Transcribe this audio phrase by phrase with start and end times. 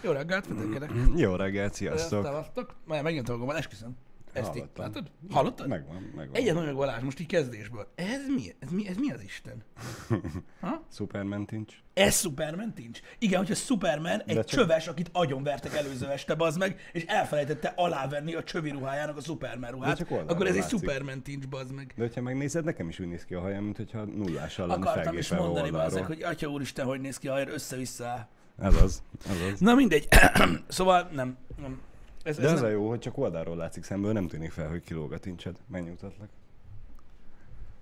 [0.00, 0.90] Jó reggelt, mindenkinek.
[1.16, 2.24] Jó reggelt, sziasztok!
[2.24, 2.74] Szevasztok.
[2.84, 3.96] Majd megint hallom, esküszöm.
[4.32, 5.10] Ezt így, látod?
[5.30, 5.68] Hallottad?
[5.68, 6.34] Megvan, megvan.
[6.36, 7.88] Egyet mondja Balázs, most így kezdésből.
[7.94, 8.54] Ez mi?
[8.58, 9.62] Ez mi, ez mi az Isten?
[10.92, 11.74] Superman tincs.
[11.94, 13.00] Ez Superman tincs?
[13.18, 18.34] Igen, hogyha Superman egy csak- csöves, akit agyonvertek előző este, bazd meg, és elfelejtette alávenni
[18.34, 20.78] a csövi ruhájának a Superman ruhát, akkor ez egy látszik.
[20.78, 21.92] Superman tincs, bazd meg.
[21.96, 25.16] De hogyha megnézed, nekem is úgy néz ki a hajam, mint hogyha nullással lenne Akartam
[25.18, 26.02] is mondani, oldalról.
[26.02, 28.28] hogy atya úristen, hogy néz ki a hajar össze-vissza.
[28.58, 29.60] Ez az, ez az.
[29.60, 30.08] Na mindegy.
[30.68, 31.80] szóval nem, nem.
[32.22, 32.68] Ez, De ez az nem.
[32.68, 35.56] a jó, hogy csak oldalról látszik szemből, nem tűnik fel, hogy kilóg a tincsed.
[35.66, 36.28] Megnyugtatlak.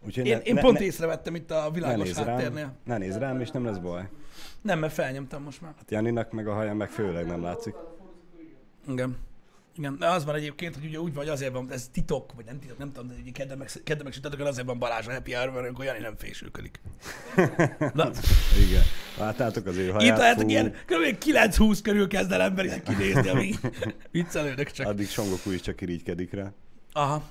[0.06, 2.62] Úgyhogy Én, ne, én ne, pont ne, észrevettem itt a ne világos nézz háttérnél.
[2.62, 4.08] rám, ne nézz rám, és nem lesz baj.
[4.60, 5.74] Nem, mert felnyomtam most már.
[5.76, 7.74] Hát Janinak meg a haja meg főleg nem látszik.
[8.88, 9.16] Igen.
[9.78, 12.58] Igen, de az van egyébként, hogy ugye úgy vagy azért van, ez titok, vagy nem
[12.58, 15.32] titok, nem tudom, de ugye kedden meg, kedden meg sütöttökön azért van Balázs a happy
[15.32, 16.80] hour, mert akkor Jani nem fésülködik.
[17.94, 18.10] Na,
[18.68, 18.82] Igen.
[19.18, 20.18] Láttátok az ő itt haját?
[20.18, 21.24] lehetek Fú, ilyen, kb.
[21.24, 23.58] 9-20 körül kezd el emberileg kinézni, amíg
[24.10, 24.86] viccelődök csak.
[24.86, 26.52] Addig Songoku is csak irigykedik rá.
[26.92, 27.22] Aha.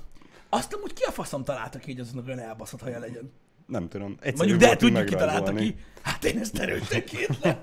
[0.48, 3.32] Azt amúgy ki a faszom találta ki, hogy olyan elbaszott haja legyen?
[3.66, 4.16] Nem tudom.
[4.20, 5.76] Egyszerű Mondjuk, de tudjuk ki találta ki.
[6.02, 7.58] Hát én ezt erősen kétlem.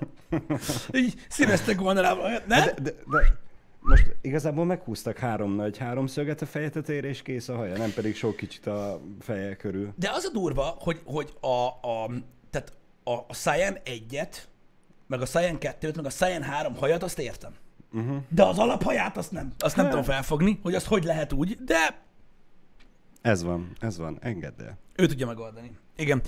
[0.92, 2.64] Így színeztek volna rá olyat, ne?
[2.64, 3.42] De, de, de
[3.88, 8.16] most igazából meghúztak három nagy háromszöget a feje tetejére, és kész a haja, nem pedig
[8.16, 9.92] sok kicsit a feje körül.
[9.96, 12.10] De az a durva, hogy, hogy a, a,
[12.50, 12.72] tehát
[13.04, 14.48] a, a Saiyan egyet,
[15.06, 17.52] meg a Saiyan kettőt, meg a Saiyan három hajat, azt értem.
[17.92, 18.16] Uh-huh.
[18.28, 19.52] De az alaphaját azt nem.
[19.58, 19.94] Azt nem Hát.
[19.94, 22.02] tudom felfogni, hogy azt hogy lehet úgy, de
[23.22, 24.78] Ez van, ez van, engedd el.
[24.96, 25.70] ő tudja megoldani.
[25.96, 26.22] Igen.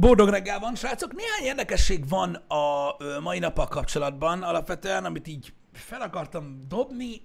[0.00, 1.14] Boldog reggel van, srácok.
[1.14, 7.20] Néhány érdekesség van a mai nappal kapcsolatban alapvetően, amit így fel akartam dobni,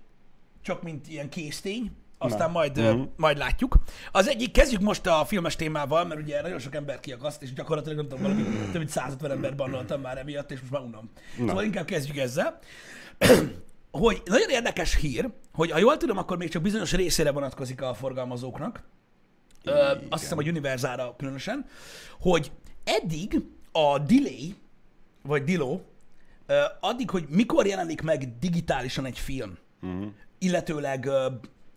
[0.61, 2.53] csak mint ilyen késztény, aztán Na.
[2.53, 3.01] majd, ö, Mhm.
[3.15, 3.77] majd látjuk.
[4.11, 7.97] Az egyik, kezdjük most a filmes témával, mert ugye nagyon sok ember kiakaszt, és gyakorlatilag
[7.97, 11.09] nem tudom, valami több mint 150 ember bannoltam már emiatt, és most már unom.
[11.37, 11.47] Na.
[11.47, 12.59] Szóval inkább kezdjük ezzel.
[13.91, 17.93] hogy nagyon érdekes hír, hogy ha jól tudom, akkor még csak bizonyos részére vonatkozik a
[17.93, 18.83] forgalmazóknak,
[19.65, 21.65] Ö, azt hiszem, hogy Univerzára különösen,
[22.19, 22.51] hogy
[22.83, 23.35] eddig
[23.71, 24.55] a delay,
[25.21, 25.77] vagy dilo, ö,
[26.79, 30.05] addig, hogy mikor jelenik meg digitálisan egy film, uh-huh.
[30.37, 31.09] illetőleg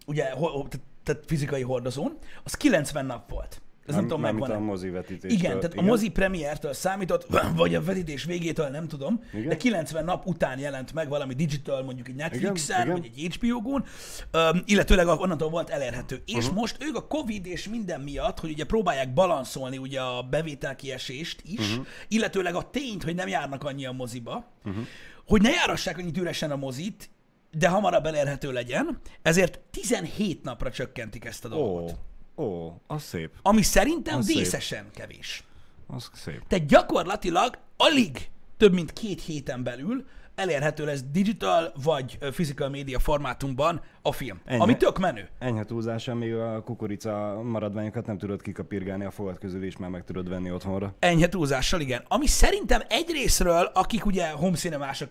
[0.06, 0.66] ugye, ho,
[1.02, 3.60] tehát fizikai hordozón, az 90 nap volt.
[3.86, 5.32] Ez nem, tudom, mármint megvan a mozi vetítés.
[5.32, 7.26] igen, tehát a mozi premiertől számított,
[7.56, 9.38] vagy a vetítés végétől, nem tudom, igen?
[9.38, 9.48] Igen.
[9.48, 13.84] de 90 nap után jelent meg valami digital, mondjuk egy Netflixen, Igen, vagy egy HBO-gon,
[14.32, 16.22] um, illetőleg onnantól volt elérhető.
[16.26, 16.54] És uh-huh.
[16.54, 21.70] most ők a Covid és minden miatt, hogy ugye próbálják balanszolni ugye a bevételkiesést is,
[21.70, 21.86] uh-huh.
[22.08, 24.84] illetőleg a tényt, hogy nem járnak annyi a moziba, uh-huh.
[25.26, 27.10] hogy ne járassák annyit üresen a mozit,
[27.50, 31.90] de hamarabb elérhető legyen, ezért 17 napra csökkentik ezt a dolgot.
[31.90, 31.94] Ó,
[32.36, 34.36] ó, az szép, Ami szerintem Az szép.
[34.36, 35.44] vészesen kevés.
[35.86, 36.42] az szép.
[36.48, 40.04] Tehát gyakorlatilag alig több mint két héten belül
[40.34, 44.40] elérhető lesz digital vagy physical media formátumban a film.
[44.44, 44.60] Ennyi.
[44.60, 45.28] Ami tök menő.
[45.38, 50.04] Enyhe túlzással még a kukorica maradványokat nem tudod kikapirgálni a fogad közül, és már meg
[50.04, 50.94] tudod venni otthonra.
[50.98, 52.04] Enyhe túlzással, igen.
[52.08, 54.56] Ami szerintem egy részről, akik ugye home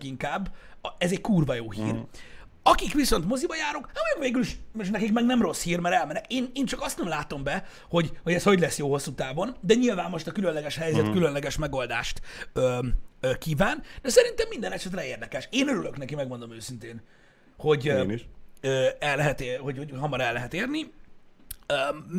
[0.00, 0.54] inkább,
[0.98, 1.92] ez egy kurva jó hír.
[1.92, 2.00] Mm.
[2.68, 5.94] Akik viszont moziba járok, hát még végül is, most nekik meg nem rossz hír, mert
[5.94, 6.24] elmennek.
[6.28, 9.56] Én, én csak azt nem látom be, hogy, hogy ez hogy lesz jó hosszú távon,
[9.60, 11.12] de nyilván most a különleges helyzet, mm.
[11.12, 12.20] különleges megoldást
[12.52, 12.78] ö,
[13.20, 15.48] ö, kíván, de szerintem minden esetre érdekes.
[15.50, 17.02] Én örülök neki, megmondom őszintén,
[17.56, 17.88] hogy,
[18.60, 20.92] ö, el lehet ér, hogy, hogy hamar el lehet érni.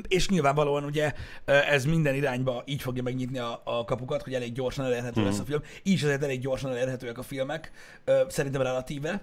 [0.08, 1.14] És nyilvánvalóan ugye
[1.46, 5.44] ez minden irányba így fogja megnyitni a, a kapukat, hogy elég gyorsan elérhető lesz a
[5.44, 5.62] film.
[5.84, 7.72] Így is azért elég gyorsan elérhetőek a filmek,
[8.28, 9.22] szerintem relatíve.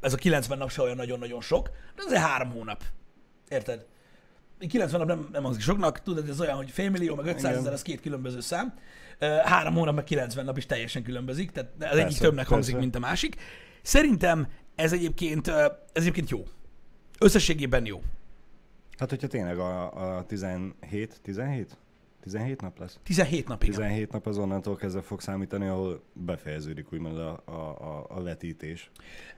[0.00, 2.82] Ez a 90 nap se olyan nagyon-nagyon sok, de azért három hónap.
[3.48, 3.86] Érted?
[4.68, 7.58] 90 nap nem, nem hangzik soknak, tudod, ez olyan, hogy félmillió, meg 500 Igen.
[7.58, 8.74] ezer, az két különböző szám.
[9.44, 12.80] Három hónap, meg 90 nap is teljesen különbözik, tehát az egyik Persze, többnek hangzik, persze.
[12.90, 13.36] mint a másik.
[13.82, 16.44] Szerintem ez egyébként, ez egyébként jó.
[17.18, 18.02] Összességében jó.
[18.98, 21.76] Hát, hogyha tényleg a, a 17, 17?
[22.22, 22.98] 17 nap lesz?
[23.02, 23.68] 17 napig.
[23.68, 28.90] 17 nap az onnantól kezdve fog számítani, ahol befejeződik úgymond a, a, a, a vetítés.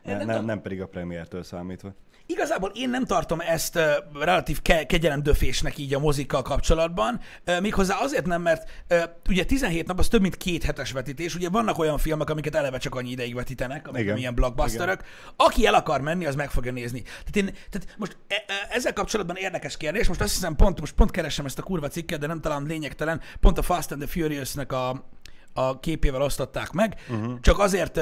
[0.02, 0.46] Ne, nem ne, tudom.
[0.46, 1.94] nem pedig a premiértől számítva.
[2.26, 3.82] Igazából én nem tartom ezt uh,
[4.20, 9.86] relatív ke- kegyelemdöfésnek így a mozikkal kapcsolatban, uh, méghozzá azért nem, mert uh, ugye 17
[9.86, 13.10] nap az több mint két hetes vetítés, ugye vannak olyan filmek, amiket eleve csak annyi
[13.10, 14.16] ideig vetítenek, amik Igen.
[14.16, 15.02] ilyen blockbusterök.
[15.36, 17.02] Aki el akar menni, az meg fogja nézni.
[17.02, 20.94] Tehát, én, tehát most e- e- ezzel kapcsolatban érdekes kérdés, most azt hiszem pont, most
[20.94, 24.10] pont keresem ezt a kurva cikket, de nem talán lényegtelen, pont a Fast and the
[24.10, 25.04] Furious-nek a,
[25.52, 27.40] a képével osztották meg, uh-huh.
[27.40, 28.00] csak azért,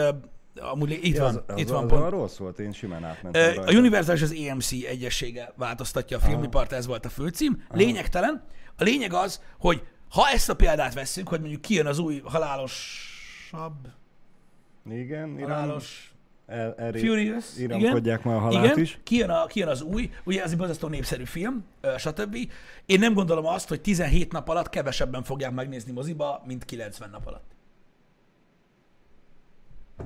[0.61, 2.03] amúgy itt van, az, az, itt van az, pont.
[2.03, 3.63] arról szólt, én simán átmentem rajta.
[3.63, 7.65] A Universal és az EMC egyessége változtatja a filmipart, ez volt a főcím.
[7.71, 8.45] Lényegtelen.
[8.77, 13.89] A lényeg az, hogy ha ezt a példát vesszük, hogy mondjuk kijön az új halálosabb,
[14.91, 16.15] Igen, halálos,
[16.47, 18.99] el, el, Furious, iramkodják már a halált igen, is.
[19.03, 21.65] Kijön, a, kijön az új, ugye ez egy borzasztó népszerű film,
[21.97, 22.37] stb.
[22.87, 27.27] Én nem gondolom azt, hogy 17 nap alatt kevesebben fogják megnézni moziba, mint 90 nap
[27.27, 27.51] alatt.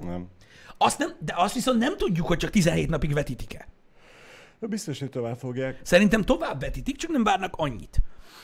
[0.00, 0.28] Nem.
[0.78, 3.66] Azt nem, de azt viszont nem tudjuk, hogy csak 17 napig vetítik-e.
[4.60, 5.80] Biztos, hogy tovább fogják.
[5.82, 8.02] Szerintem tovább vetítik, csak nem várnak annyit.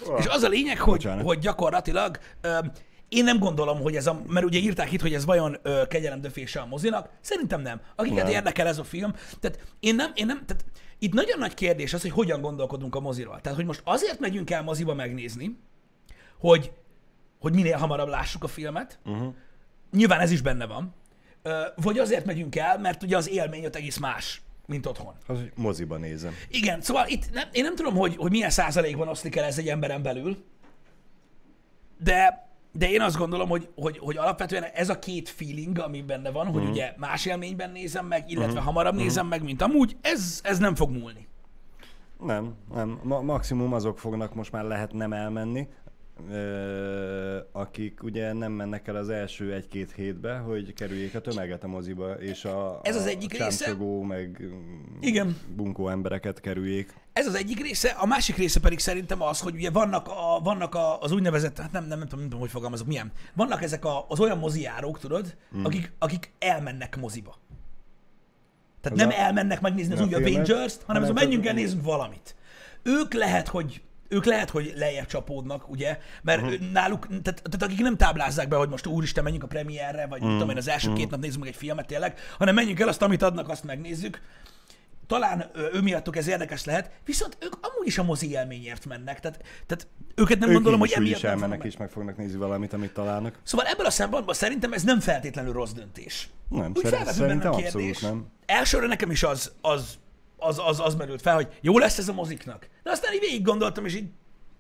[0.09, 1.25] Ah, És az a lényeg, hogy, bocsánat.
[1.25, 2.59] hogy gyakorlatilag ö,
[3.09, 6.61] én nem gondolom, hogy ez a, mert ugye írták itt, hogy ez vajon ö, kegyelemdöfése
[6.61, 7.81] a mozinak, szerintem nem.
[7.97, 8.33] Akiket Nem.
[8.33, 10.65] érdekel ez a film, tehát én nem, én nem, tehát
[10.99, 13.41] itt nagyon nagy kérdés az, hogy hogyan gondolkodunk a moziról.
[13.41, 15.59] Tehát, hogy most azért megyünk el moziba megnézni,
[16.39, 16.73] hogy,
[17.41, 19.35] hogy minél hamarabb lássuk a filmet, Uh-huh.
[19.93, 20.95] nyilván ez is benne van,
[21.77, 25.15] vagy azért megyünk el, mert ugye az élmény ott egész más, mint otthon.
[25.27, 26.33] Az, hogy moziba nézem.
[26.49, 29.69] Igen, szóval itt nem, én nem tudom, hogy, hogy milyen százalékban oszlik el ez egy
[29.69, 30.45] emberen belül,
[31.99, 36.31] de, de én azt gondolom, hogy, hogy, hogy alapvetően ez a két feeling, ami benne
[36.31, 40.59] van, hogy ugye más élményben nézem meg, illetve hamarabb nézem meg, mint amúgy, ez, ez
[40.59, 41.27] nem fog múlni.
[42.27, 43.01] Nem, nem.
[43.03, 45.69] Ma- maximum azok fognak most már lehet nem elmenni,
[46.31, 51.67] ö, akik ugye nem mennek el az első egy-két hétbe, hogy kerüljék a tömeget a
[51.67, 53.75] moziba, és a, Ez az a egyik része.
[54.07, 54.43] meg
[55.01, 55.37] Igen.
[55.57, 56.95] bunkó embereket kerüljék.
[57.13, 60.75] Ez az egyik része, a másik része pedig szerintem az, hogy ugye vannak, a, vannak
[60.75, 63.13] a, az úgynevezett, hát nem, nem, nem, tudom, nem tudom, hogy fogalmazok, milyen.
[63.35, 65.65] Vannak ezek a, az olyan mozijárók, tudod, hmm.
[65.65, 67.37] akik, akik elmennek moziba.
[68.81, 71.55] Tehát Az nem a- elmennek megnézni az új Avengers-t, hanem az, hanem hogy menjünk el
[71.55, 72.35] nézzünk valamit.
[72.83, 76.71] Ők lehet, hogy ők lehet, hogy lejjebb csapódnak, ugye, mert uh-huh.
[76.73, 80.35] náluk, tehát, tehát akik nem táblázzák be, hogy most úristen, menjünk a premierre, vagy uh-huh.
[80.35, 83.03] tudom én, az első két nap nézzük meg egy filmet tényleg, hanem menjünk el, azt,
[83.03, 84.21] amit adnak, azt megnézzük.
[85.07, 89.43] Talán ő miattuk ez érdekes lehet, viszont ők amúgy is a mozi élményért mennek, tehát,
[89.67, 91.67] tehát őket nem Ők gondolom, hogy emiatt is nem elmennek meg.
[91.67, 93.39] és meg fognak nézni valamit, amit találnak.
[93.43, 96.29] Szóval ebből a szempontból szerintem ez nem feltétlenül rossz döntés.
[96.49, 97.75] Nem, Úgy szer- szerintem a kérdés.
[97.75, 98.27] abszolút nem.
[98.47, 99.99] Elsőre nekem is az, az,
[100.43, 102.69] az, az, az merült fel, hogy jó lesz ez a moziknak.
[102.83, 104.09] De aztán így végig gondoltam, és így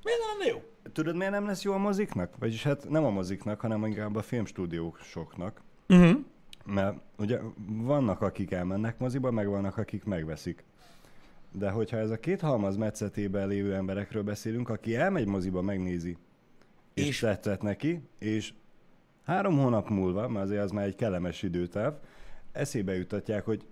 [0.02, 0.62] miért nem lenne jó?
[0.93, 2.38] Tudod, miért nem lesz jó a moziknak?
[2.38, 5.61] Vagyis hát nem a moziknak, hanem inkább a filmstúdiósoknak.
[5.88, 6.19] Uh-huh.
[6.64, 10.64] Mert ugye vannak, akik elmennek moziba, meg vannak, akik megveszik.
[11.52, 16.17] De hogyha ez a két halmaz metszetében lévő emberekről beszélünk, aki elmegy moziba, megnézi,
[16.94, 17.19] és, És?
[17.19, 18.52] tetszett neki, és
[19.25, 21.94] három hónap múlva, mert azért az már egy kellemes időtáv,
[22.52, 23.67] eszébe jutatják, hogy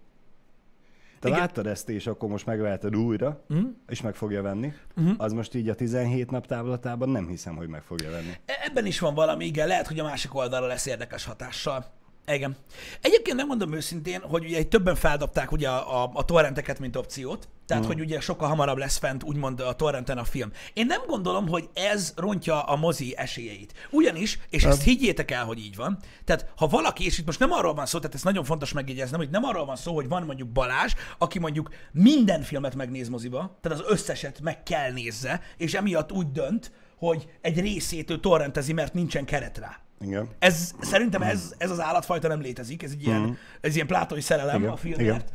[1.20, 1.40] te Igen.
[1.40, 3.64] láttad ezt, és akkor most megveheted újra, Mhm.
[3.88, 4.72] és meg fogja venni.
[4.94, 5.10] Mhm.
[5.18, 8.32] Az most így a 17 nap távlatában nem hiszem, hogy meg fogja venni.
[8.46, 11.84] E- Ebben is van valami, igen, lehet, hogy a másik oldalra lesz érdekes hatással.
[12.26, 12.56] Igen.
[13.00, 17.48] Egyébként nem mondom őszintén, hogy ugye többen feldobták ugye a, a, a torrenteket, mint opciót,
[17.66, 17.86] tehát mm.
[17.86, 20.52] hogy ugye sokkal hamarabb lesz fent úgymond a torrenten a film.
[20.72, 23.88] Én nem gondolom, hogy ez rontja a mozi esélyeit.
[23.90, 27.52] Ugyanis, és ezt higgyétek el, hogy így van, tehát ha valaki, és itt most nem
[27.52, 30.22] arról van szó, tehát ez nagyon fontos megjegyeznem, hogy nem arról van szó, hogy van
[30.22, 35.74] mondjuk Balázs, aki mondjuk minden filmet megnéz moziba, tehát az összeset meg kell nézze, és
[35.74, 39.80] emiatt úgy dönt, hogy egy részét ő torrentezi, mert nincsen keret rá.
[40.04, 40.28] Igen.
[40.38, 44.60] Ez, szerintem ez, ez az állatfajta nem létezik, ez egy ilyen, ez ilyen plátói szerelem.
[44.60, 45.32] Igen, a filmért.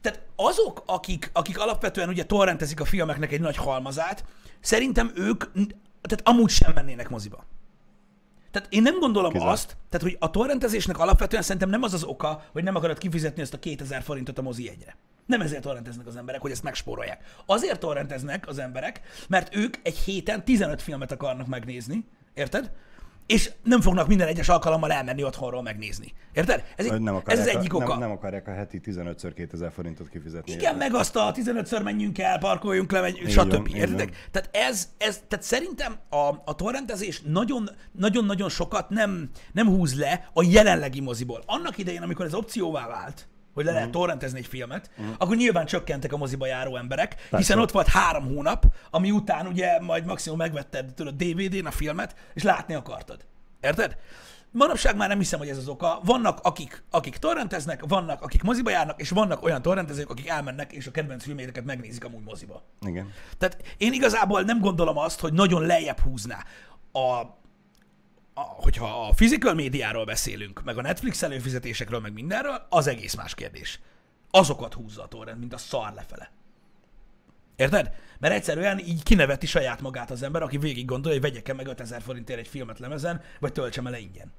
[0.00, 4.24] Tehát azok, akik, akik alapvetően ugye torrentezik a filmeknek egy nagy halmazát,
[4.60, 5.44] szerintem ők
[6.02, 7.44] tehát amúgy sem mennének moziba.
[8.50, 9.50] Tehát én nem gondolom Kizárt.
[9.50, 13.42] azt, tehát hogy a torrentezésnek alapvetően szerintem nem az az oka, hogy nem akarod kifizetni
[13.42, 14.96] ezt a 2000 forintot a mozi jegyre.
[15.26, 17.24] Nem ezért torrenteznek az emberek, hogy ezt megspórolják.
[17.46, 22.70] Azért torrenteznek az emberek, mert ők egy héten 15 filmet akarnak megnézni, érted?
[23.28, 26.12] És nem fognak minden egyes alkalommal elmenni otthonról megnézni.
[26.32, 26.64] Érted?
[26.76, 27.88] Ez, egy, nem ez az egyik oka.
[27.88, 30.52] nem, nem akarják a heti 15-ször 2000 forintot kifizetni.
[30.52, 33.50] Igen, meg azt a 15-ször menjünk el, parkoljunk le, Így stb.
[33.50, 34.10] van.
[34.30, 40.30] Tehát ez, ez, tehát szerintem a, a torrentezés nagyon, nagyon-nagyon sokat nem, nem húz le
[40.32, 41.42] a jelenlegi moziból.
[41.46, 43.80] Annak idején, amikor ez opcióvá vált, hogy le Mhm.
[43.80, 48.24] lehet torrentezni egy filmet, akkor nyilván csökkentek a moziba járó emberek, hiszen ott volt három
[48.26, 53.24] hónap, ami után ugye majd maximum megvetted tudod, DVD-n a filmet, és látni akartad.
[53.60, 53.96] Érted?
[54.52, 56.00] Manapság már nem hiszem, hogy ez az oka.
[56.04, 60.86] Vannak, akik, akik torrenteznek, vannak, akik moziba járnak, és vannak olyan torrentezők, akik elmennek, és
[60.86, 62.62] a kedvenc filméteket megnézik amúgy moziba.
[62.86, 63.12] Igen.
[63.38, 66.44] Tehát én igazából nem gondolom azt, hogy nagyon lejjebb húzná
[66.92, 67.22] a,
[68.38, 73.34] a hogyha a physical médiáról beszélünk, meg a Netflix előfizetésekről, meg mindenről, az egész más
[73.34, 73.80] kérdés.
[74.30, 76.30] Azokat húzza a torrent, mint a szar lefele.
[77.56, 77.92] Érted?
[78.18, 82.02] Mert egyszerűen így kineveti saját magát az ember, aki végig gondolja, hogy vegyek-e meg 5000
[82.02, 84.32] forintért egy filmet lemezen, vagy töltsem el ingyen.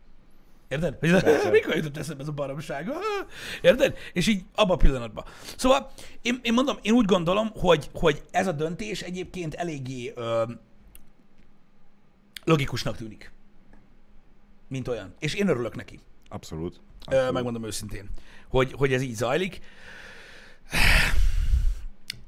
[0.68, 0.96] Érted?
[0.96, 1.50] Persze.
[1.50, 2.90] mikor jutott eszembe ez a baromság?
[3.62, 3.98] Érted?
[4.14, 5.26] És így abban a pillanatban.
[5.58, 5.92] Szóval
[6.22, 10.44] én, én mondom, én úgy gondolom, hogy, hogy ez a döntés egyébként eléggé ö,
[12.44, 13.32] logikusnak tűnik.
[14.70, 15.14] Mint olyan.
[15.20, 16.00] És én örülök neki.
[16.30, 16.80] Abszolút.
[17.12, 18.10] Ö, megmondom őszintén,
[18.50, 19.60] hogy, hogy ez így zajlik.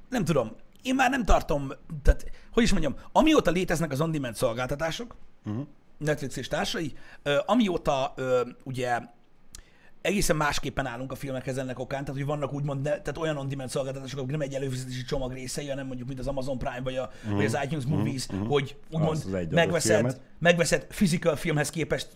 [0.09, 1.71] Nem tudom, én már nem tartom,
[2.03, 5.67] tehát, hogy is mondjam, amióta léteznek az on-demand szolgáltatások, uh-huh.
[5.97, 6.93] Netflix és társai,
[7.45, 8.13] amióta
[8.63, 8.99] ugye
[10.01, 13.69] egészen másképpen állunk a filmekhez ennek okán, tehát hogy vannak úgymond, ne, tehát olyan on-demand
[13.69, 17.11] szolgáltatások, amik nem egy előfizetési csomag részei, hanem mondjuk mint az Amazon Prime vagy, a,
[17.23, 17.35] uh-huh.
[17.35, 18.47] vagy az iTunes Movies, uh-huh.
[18.47, 22.07] hogy úgymond megveszed, megveszed physical filmhez képest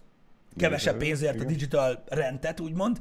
[0.57, 2.99] kevesebb pénzért a digital rentet, úgymond.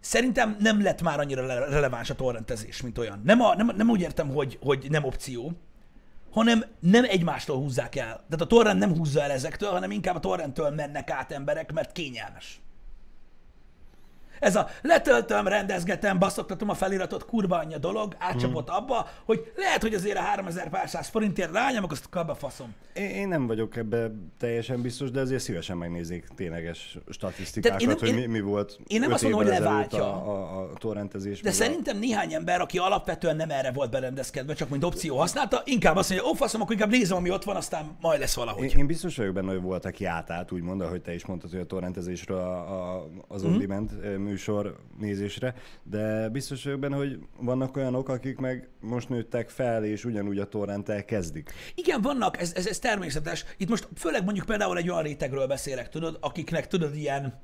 [0.00, 3.20] Szerintem nem lett már annyira releváns a torrentezés, mint olyan.
[3.24, 5.52] Nem, a, nem, nem úgy értem, hogy, hogy nem opció,
[6.30, 8.06] hanem nem egymástól húzzák el.
[8.06, 11.92] Tehát a torrent nem húzza el ezektől, hanem inkább a torrenttől mennek át emberek, mert
[11.92, 12.60] kényelmes.
[14.40, 18.76] Ez a letöltöm, rendezgetem, baszoktatom a feliratot, kurva anyja dolog, átcsapott hmm.
[18.76, 22.74] abba, hogy lehet, hogy azért a 3000 pár száz forintért rányomok, azt kabba faszom.
[22.92, 28.08] Én, én nem vagyok ebbe teljesen biztos, de azért szívesen megnézik tényleges statisztikákat, nem, hogy
[28.08, 28.78] én, mi, mi volt.
[28.86, 30.04] Én nem azt mondom, hogy leváltja.
[30.04, 31.40] A, a, a torrentezés.
[31.40, 31.98] De szerintem a...
[31.98, 36.28] néhány ember, aki alapvetően nem erre volt berendezkedve, csak mint opció használta, inkább azt mondja,
[36.28, 38.64] ó, faszom, akkor inkább nézem, ami ott van, aztán majd lesz valahogy.
[38.64, 41.60] Én, én biztos vagyok benne, hogy volt, aki átállt, úgymond, ahogy te is mondtad, hogy
[41.60, 43.46] a torrentezésről a, a, az mm.
[43.46, 43.90] on-demand
[44.30, 50.04] műsor nézésre, de biztos vagyok benne, hogy vannak olyanok, akik meg most nőttek fel, és
[50.04, 51.50] ugyanúgy a torrenttel kezdik.
[51.74, 53.44] Igen, vannak, ez, ez, ez természetes.
[53.56, 57.40] Itt most főleg mondjuk például egy olyan rétegről beszélek, tudod, akiknek tudod ilyen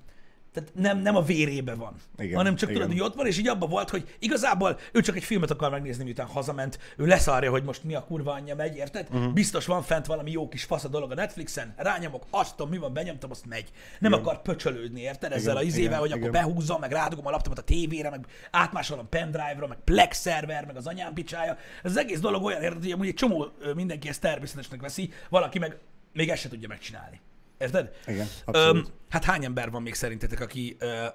[0.57, 2.83] tehát nem, nem a vérébe van, igen, hanem csak igen.
[2.83, 5.71] tudod, hogy ott van, és így abban volt, hogy igazából ő csak egy filmet akar
[5.71, 9.09] megnézni, miután hazament, ő leszárja, hogy most mi a kurva anyja megy, érted?
[9.11, 9.33] Uh-huh.
[9.33, 12.79] Biztos van fent valami jó kis fasz a dolog a Netflixen, rányomok, azt tudom, mi
[12.79, 13.71] van, benyomtam, azt megy.
[13.99, 14.25] Nem igen.
[14.25, 15.33] akar pöcsölődni, érted?
[15.33, 16.21] Ezzel igen, a izével, igen, hogy igen.
[16.21, 20.77] akkor behúzom, meg rádugom a laptopot a tévére, meg átmásolom pendrive-ra, meg Plex szerver, meg
[20.77, 21.57] az anyám picsája.
[21.83, 25.59] Ez az egész dolog olyan, érted, hogy amúgy egy csomó mindenki ezt természetesnek veszi, valaki
[25.59, 25.79] meg
[26.13, 27.21] még ezt se tudja megcsinálni.
[27.59, 27.95] Érted?
[28.07, 28.87] Igen, abszolút.
[28.87, 31.07] Öm, hát hány ember van még szerintetek, aki ö,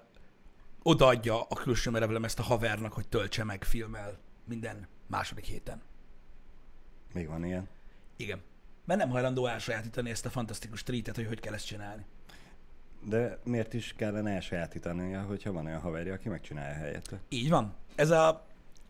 [0.84, 5.82] odaadja a külső merevelem ezt a havernak, hogy töltse meg filmmel minden második héten?
[7.14, 7.68] Még van ilyen?
[8.16, 8.42] Igen.
[8.86, 12.06] Mert nem hajlandó elsajátítani ezt a fantasztikus treatet, hogy hogy kell ezt csinálni.
[13.06, 17.20] De miért is kellene elsajátítania, hogyha van olyan haverja, aki megcsinálja helyette?
[17.30, 17.76] Így van.
[17.96, 18.46] Ez a...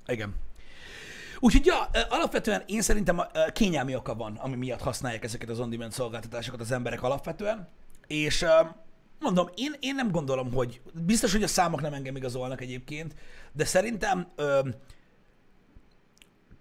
[0.05, 0.36] Igen.
[1.44, 3.22] Úgyhogy ja, alapvetően én szerintem
[3.54, 7.68] kényelmi oka van, ami miatt használják ezeket az on-demand szolgáltatásokat az emberek alapvetően,
[8.08, 8.46] és
[9.20, 13.16] mondom, én, én nem gondolom, hogy biztos, hogy a számok nem engem igazolnak egyébként,
[13.52, 14.60] de szerintem ö,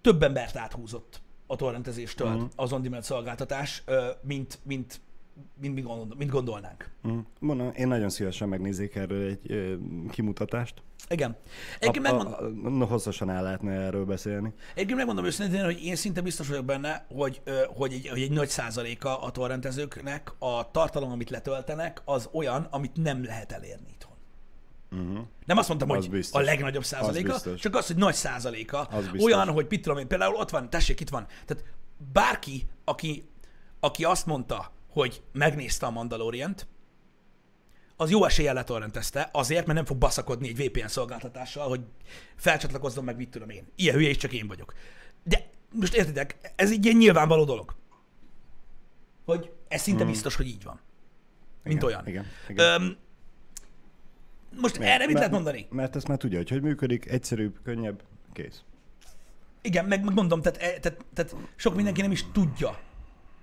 [0.01, 2.49] több embert áthúzott a torrentezéstől uh-huh.
[2.55, 5.01] az on-demand szolgáltatás, ö, mint, mint
[5.61, 6.89] mint, mint, gondol, mint gondolnánk.
[7.07, 7.19] Mm.
[7.39, 9.75] Mondom, én nagyon szívesen megnéznék erről egy ö,
[10.09, 10.81] kimutatást.
[11.09, 11.37] Igen.
[11.79, 12.27] Egyébként megmond...
[12.79, 14.53] a, a, hosszasan el lehetne erről beszélni.
[14.73, 17.41] Egyébként megmondom őszintén, hogy én szinte biztos vagyok benne, hogy,
[17.75, 22.95] hogy, egy, hogy egy nagy százaléka a torrentezőknek a tartalom, amit letöltenek, az olyan, amit
[22.95, 24.15] nem lehet elérni itthon.
[24.91, 25.25] Uh-huh.
[25.45, 26.41] Nem azt mondtam, az hogy biztos.
[26.41, 28.81] a legnagyobb százaléka, az csak az, hogy nagy százaléka.
[28.81, 31.25] Az olyan, hogy mit tudom én, például ott van, tessék, itt van.
[31.45, 31.63] Tehát
[32.13, 33.29] bárki, aki,
[33.79, 36.67] aki azt mondta, hogy megnézte a Mandalorient,
[37.95, 41.81] az jó eséllyel letorrentezte, azért, mert nem fog baszakodni egy VPN szolgáltatással, hogy
[42.35, 43.67] felcsatlakozzon meg, mit tudom én.
[43.75, 44.73] Ilyen hülye is csak én vagyok.
[45.23, 47.75] De most értitek, ez egy ilyen nyilvánvaló dolog.
[49.25, 50.11] Hogy ez szinte hmm.
[50.11, 50.79] biztos, hogy így van.
[51.63, 52.07] Mint igen, olyan.
[52.07, 52.81] Igen, igen.
[52.81, 52.97] Öm,
[54.61, 55.67] most mert, erre mit mert, lehet mondani?
[55.69, 58.63] Mert ezt már tudja, hogy hogy működik, egyszerűbb, könnyebb, kész.
[59.61, 62.79] Igen, meg, meg mondom, tehát, e, tehát, tehát sok mindenki nem is tudja,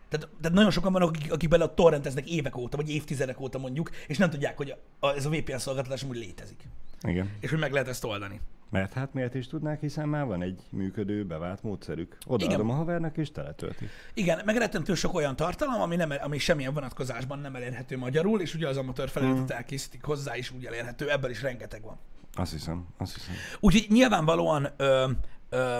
[0.08, 3.58] tehát, tehát nagyon sokan vannak, akik, akik bele a torrenteznek évek óta, vagy évtizedek óta
[3.58, 6.68] mondjuk, és nem tudják, hogy a, a, ez a VPN szolgáltatás úgy létezik.
[7.02, 7.30] Igen.
[7.40, 8.40] És hogy meg lehet ezt oldani.
[8.70, 12.16] Mert hát miért is tudnák, hiszen már van egy működő, bevált módszerük.
[12.26, 12.74] Odaadom Igen.
[12.74, 13.88] a havernak, és teletölti.
[14.14, 18.54] Igen, meg rettentő sok olyan tartalom, ami, nem, ami semmilyen vonatkozásban nem elérhető magyarul, és
[18.54, 19.56] ugye az amatőr feliratot hmm.
[19.56, 21.10] elkészítik hozzá, és úgy elérhető.
[21.10, 21.98] Ebből is rengeteg van.
[22.34, 23.34] Azt hiszem, azt hiszem.
[23.60, 25.10] Úgyhogy nyilvánvalóan ö,
[25.48, 25.78] ö,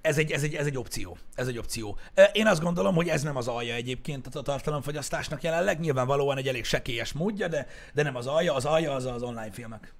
[0.00, 1.16] ez egy, ez, egy, ez egy opció.
[1.34, 1.98] Ez egy opció.
[2.32, 5.80] Én azt gondolom, hogy ez nem az alja egyébként a tartalomfogyasztásnak jelenleg.
[5.80, 8.54] Nyilvánvalóan egy elég sekélyes módja, de, de nem az alja.
[8.54, 9.94] Az alja az az online filmek.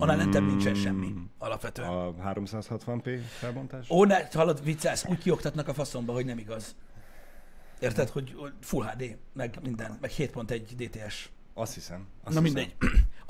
[0.00, 0.18] Annál mm.
[0.18, 1.88] lentebb nincsen semmi, alapvetően.
[1.88, 3.90] A 360p felbontás?
[3.90, 6.76] Ó, ne, hallod, viccelsz, úgy kioktatnak a faszomba, hogy nem igaz.
[7.80, 11.30] Érted, hogy Full HD, meg minden, meg 7.1 DTS.
[11.54, 12.06] Azt hiszem.
[12.24, 12.42] Azt Na hiszem.
[12.42, 12.76] mindegy.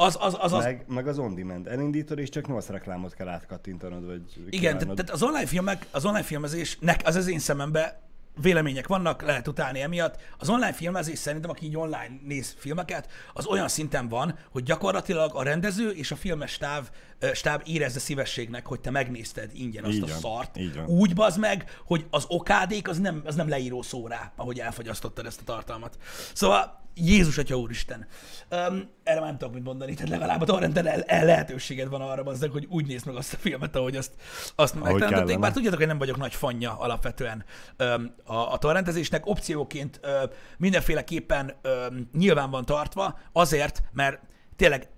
[0.01, 0.65] Az, az, az, az...
[0.65, 1.67] Meg, meg az on-demand.
[1.67, 6.25] Elindítod, és csak 8 reklámot kell átkattintanod, vagy Igen, tehát az online, filmek, az online
[6.25, 8.01] filmezésnek, az az én szemembe
[8.41, 10.21] vélemények vannak, lehet utálni emiatt.
[10.39, 15.35] Az online filmezés szerintem, aki így online néz filmeket, az olyan szinten van, hogy gyakorlatilag
[15.35, 16.87] a rendező és a filmes stáb,
[17.33, 20.59] stáb érezze szívességnek, hogy te megnézted ingyen azt így a van, szart.
[20.87, 25.27] Úgy bazd meg, hogy az okádék az nem, az nem leíró szó rá, ahogy elfogyasztottad
[25.27, 25.99] ezt a tartalmat.
[26.33, 28.07] Szóval Jézus Atya Úristen.
[28.51, 32.01] Um, erre már nem tudok mit mondani, tehát legalább a torrenten el, el lehetőséged van
[32.01, 34.13] arra, bazdek, hogy úgy nézd meg azt a filmet, ahogy azt,
[34.55, 35.39] azt megteremtették.
[35.39, 37.45] Bár tudjátok, hogy nem vagyok nagy fanja alapvetően
[37.79, 39.27] um, a, a torrentezésnek.
[39.27, 44.21] Opcióként uh, mindenféleképpen um, nyilván van tartva, azért, mert
[44.57, 44.89] tényleg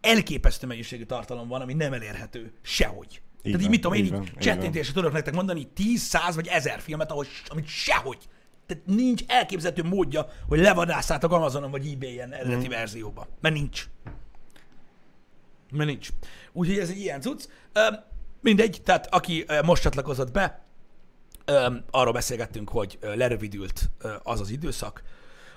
[0.00, 3.22] elképesztő mennyiségű tartalom van, ami nem elérhető sehogy.
[3.42, 6.46] Tehát így mit tudom, én így így így csettintésre tudok nektek mondani 10, 100 vagy
[6.46, 8.18] 1000 filmet, ahogy, amit sehogy.
[8.68, 12.70] Tehát nincs elképzelhető módja, hogy levadásszátok Amazonon vagy eBay-en eredeti Mhm.
[12.70, 13.26] verzióba.
[13.40, 13.88] Mert nincs.
[15.72, 16.08] Mert nincs.
[16.52, 17.44] Úgyhogy ez egy ilyen cucc.
[17.72, 17.80] Ö,
[18.40, 20.64] mindegy, tehát aki most csatlakozott be,
[21.44, 23.90] ö, arról beszélgettünk, hogy lerövidült
[24.22, 25.02] az az időszak,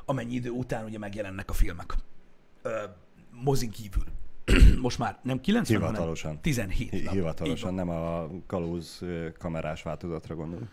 [0.06, 1.96] amennyi idő után ugye megjelennek a filmek.
[3.32, 4.04] Mozin kívül.
[4.82, 6.26] Most már nem 90, Hivatalosan.
[6.28, 7.14] hanem 17 Hi- nap.
[7.14, 9.02] Hivatalosan, nem a kalóz
[9.40, 10.68] kamerás változatra gondolok.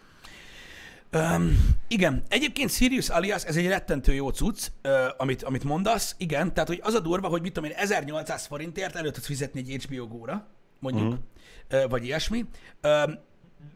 [1.12, 6.55] Um, igen, egyébként Sirius Alias, ez egy rettentő jó cucc, uh, amit, amit mondasz, igen,
[6.55, 9.85] tehát hogy az a durva, hogy mit tudom én, 1800 forintért elő tudsz fizetni egy
[9.85, 10.47] HBO Go-ra,
[10.81, 11.85] mondjuk, uh-huh.
[11.85, 12.45] uh, vagy ilyesmi,
[12.83, 13.19] um,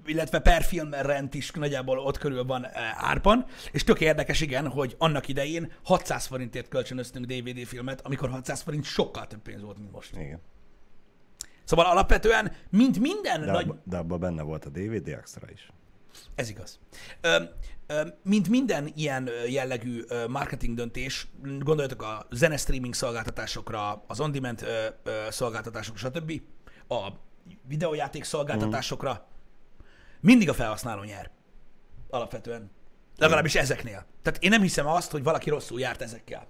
[0.06, 4.94] illetve per film rend is nagyjából ott körül van árban, és tök érdekes, igen, hogy
[4.98, 9.92] annak idején 600 forintért kölcsönöztünk DVD filmet, amikor 600 forint sokkal több pénz volt, mint
[9.92, 10.16] most.
[10.16, 10.40] Igen.
[11.64, 13.64] Szóval alapvetően, mint minden De, nagy...
[13.64, 15.72] abba, de abban benne volt a DVD extra is.
[16.34, 16.78] Ez igaz.
[17.20, 17.42] Ö,
[17.86, 24.66] ö, mint minden ilyen jellegű marketing döntés, gondoljatok a zene streaming szolgáltatásokra, az on-demand
[25.28, 26.42] szolgáltatásokra, stb.,
[26.88, 27.08] a
[27.68, 29.26] videójáték szolgáltatásokra,
[30.20, 31.30] mindig a felhasználó nyer.
[32.10, 32.70] Alapvetően.
[33.18, 34.06] Legalábbis ezeknél.
[34.22, 36.46] Tehát én nem hiszem azt, hogy valaki rosszul járt ezekkel.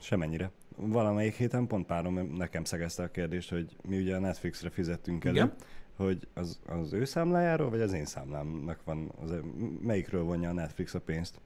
[0.00, 0.50] Semennyire.
[0.76, 5.34] Valamelyik héten pont párom nekem szegezte a kérdést, hogy mi ugye a Netflixre fizettünk elő,
[5.34, 5.54] Igen.
[6.02, 9.34] Hogy az, az ő számlájáról, vagy az én számlámnak van, az,
[9.80, 11.40] melyikről vonja a Netflix a pénzt.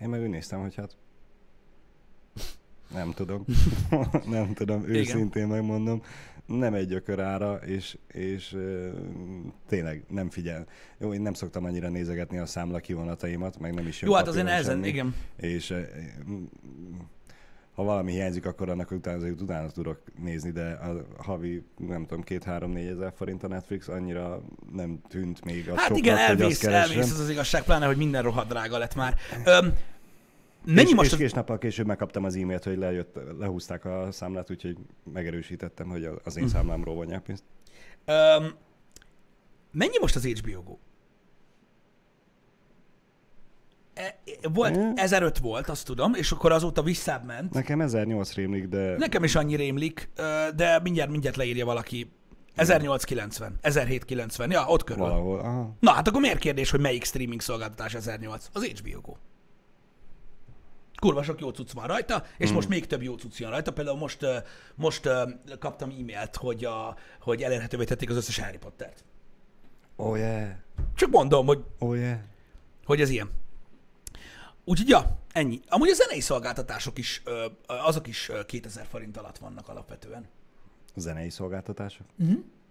[0.00, 0.96] Én meg úgy néztem, hogy hát
[2.94, 3.44] nem tudom.
[4.26, 4.94] nem tudom, Igen.
[4.94, 6.02] őszintén megmondom.
[6.46, 8.90] Nem egy ökör ára, és, és ö,
[9.68, 10.66] tényleg nem figyel.
[10.98, 14.24] Jó, én nem szoktam annyira nézegetni a számla kivonataimat, meg nem is jön Jó, hát
[14.24, 15.14] papíron ezen, igen.
[15.36, 15.74] és
[16.30, 16.44] mm,
[17.80, 20.78] ha valami hiányzik, akkor annak utána, azért utána tudok nézni, de
[21.18, 25.80] a havi, nem tudom, két-három-négy ezer forint a Netflix annyira nem tűnt még a Hát
[25.80, 29.16] soknak, igen, elvész, elvész az az igazság, pláne, hogy minden rohadt drága lett már.
[29.44, 29.74] Öm,
[30.64, 31.18] mennyi és, most és az...
[31.18, 34.76] kés nappal később megkaptam az e-mailt, hogy lejött, lehúzták a számlát, úgyhogy
[35.12, 36.50] megerősítettem, hogy az én Hm.
[36.50, 37.42] számlámról vonják pénzt.
[38.04, 38.54] Öm,
[39.72, 40.76] mennyi most az HBO Go?
[43.94, 44.92] E, e- volt, Mm.
[44.94, 47.52] 1005 volt, azt tudom, és akkor azóta visszább ment.
[47.52, 50.10] Nekem 1008 rémlik, de Nekem is annyi rémlik,
[50.54, 52.12] de mindjárt, mindjárt leírja valaki.
[52.54, 55.02] 1890, 1790, ja, ott körül.
[55.02, 55.40] valahol.
[55.40, 55.76] Aha.
[55.80, 58.48] Na, hát akkor miért kérdés, hogy melyik streaming szolgáltatás 1008?
[58.52, 59.12] Az HBO Go.
[61.00, 62.54] Kurva sok jó cucc van rajta, és mm.
[62.54, 63.72] most még több jó cucc jön rajta.
[63.72, 64.26] Például most,
[64.74, 65.08] most
[65.58, 69.04] kaptam e-mailt, hogy, a, hogy elérhetővé tették az összes Harry Pottert.
[69.96, 70.48] Oh yeah,
[70.94, 72.18] Csak mondom, hogy, oh yeah.
[72.84, 73.30] hogy ez ilyen.
[74.70, 75.60] Úgyhogy, ja, ennyi.
[75.68, 77.22] Amúgy a zenei szolgáltatások is,
[77.66, 80.28] azok is ö, 2000 forint alatt vannak alapvetően.
[80.96, 82.06] Zenei szolgáltatások?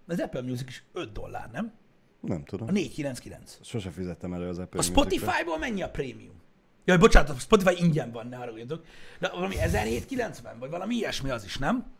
[0.06, 1.72] Az Apple Music is 5 dollár, nem?
[2.20, 2.68] Nem tudom.
[2.68, 3.58] A 499.
[3.62, 4.82] Sose fizettem elő az Apple A.
[4.82, 6.40] Spotify-ból mennyi a prémium?
[6.84, 8.84] Jaj, bocsánat, a Spotify ingyen van, ne haragudjatok.
[9.18, 11.92] De valami 1790, vagy valami ilyesmi az is, nem?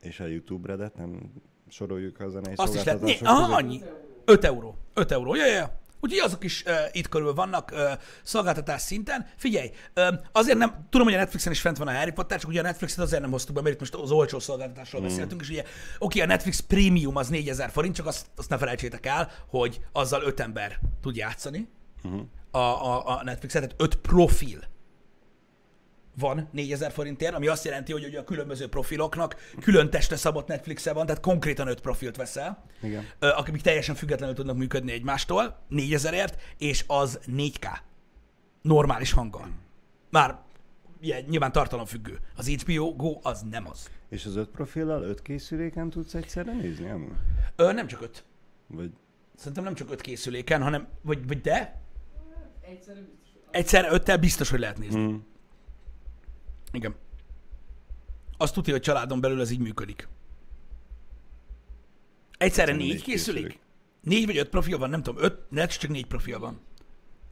[0.00, 1.32] És a YouTube Redet nem
[1.68, 3.00] soroljuk a zenei Azt is lehet.
[3.00, 3.82] Né, aha, annyi.
[4.24, 4.78] 5 euró.
[4.94, 5.34] 5 euró.
[5.34, 5.80] Ja, ja, ja.
[6.00, 9.26] Úgyhogy azok is uh, itt körül vannak uh, szolgáltatás szinten.
[9.36, 12.50] Figyelj, uh, azért nem, tudom, hogy a Netflixen is fent van a Harry Potter, csak
[12.50, 15.04] ugye a Netflixet azért nem hoztuk be, mert itt most az olcsó szolgáltatásról mm.
[15.04, 15.64] beszéltünk, és ugye,
[15.98, 20.22] oké, a Netflix Premium az 4000 forint, csak azt, azt ne felejtsétek el, hogy azzal
[20.22, 21.68] 5 ember tud játszani
[22.02, 22.20] Mhm.
[22.50, 24.58] a, a, a Netflixet, tehát 5 profil
[26.18, 30.92] van 4000 forintért, ami azt jelenti, hogy ugye a különböző profiloknak külön testre szabott Netflixe
[30.92, 33.04] van, tehát konkrétan 5 profilt veszel, Igen.
[33.18, 37.66] akik teljesen függetlenül tudnak működni egymástól, 4000ért, és az 4K.
[38.62, 39.48] Normális hanggal.
[40.10, 40.38] Már
[41.00, 42.18] ilyen, nyilván tartalomfüggő.
[42.36, 43.90] Az HBO Go az nem az.
[44.08, 46.84] És az öt profillal öt készüléken tudsz egyszerre nézni?
[46.84, 47.18] Nem?
[47.56, 48.24] Ö, nem csak 5.
[48.66, 48.90] Vagy
[49.36, 51.80] Szerintem nem csak 5 készüléken, hanem, vagy, vagy de,
[52.60, 53.42] Egyszerre biztos.
[53.50, 55.00] egyszerre 5 biztos, hogy lehet nézni.
[55.00, 55.16] mm.
[56.72, 56.94] Igen.
[58.36, 60.08] Azt tudja, hogy családon belül ez így működik.
[62.38, 63.42] Egyszerre négy négy készülék?
[63.42, 63.60] készülék.
[64.00, 65.22] Négy vagy öt profil van, nem tudom.
[65.22, 66.60] Öt, lehet, csak négy profil van.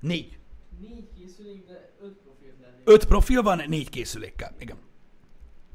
[0.01, 0.39] Négy.
[0.81, 2.81] Négy készülék, de öt profilt lennék.
[2.85, 4.55] Öt profil van, négy készülékkel.
[4.59, 4.77] Igen.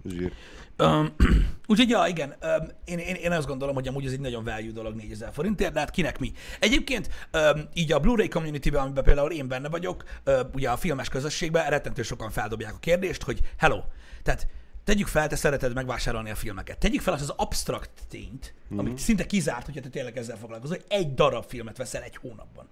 [0.05, 0.33] zsír.
[0.77, 1.15] Um,
[1.67, 4.71] Úgyhogy, ja, igen, öm, én, én, én azt gondolom, hogy amúgy ez egy nagyon value
[4.71, 6.31] dolog 4000 forintért, de hát kinek mi.
[6.59, 11.09] Egyébként öm, így a Blu-ray community-ben, amiben például én benne vagyok, öm, ugye a filmes
[11.09, 13.81] közösségben rettentő sokan feldobják a kérdést, hogy hello,
[14.23, 14.47] tehát
[14.83, 16.77] tegyük fel, te szereted megvásárolni a filmeket.
[16.77, 18.79] Tegyük fel azt az abstrakt tényt, mm-hmm.
[18.79, 22.69] amit szinte kizárt, hogyha te tényleg ezzel foglalkozol, hogy egy darab filmet veszel egy hónapban.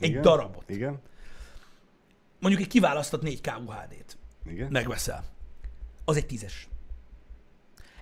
[0.00, 0.70] Egy Igen, darabot.
[0.70, 1.00] Igen,
[2.40, 4.68] Mondjuk egy kiválasztott 4K UHD-t igen.
[4.70, 5.24] megveszel.
[6.04, 6.68] Az egy tízes.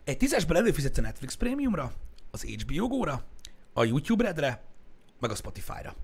[0.04, 1.92] Egy tízesből előfizetsz a Netflix Premiumra,
[2.30, 3.22] az HBO Go-ra,
[3.72, 4.62] a YouTube Redre,
[5.20, 5.94] meg a Spotify-ra.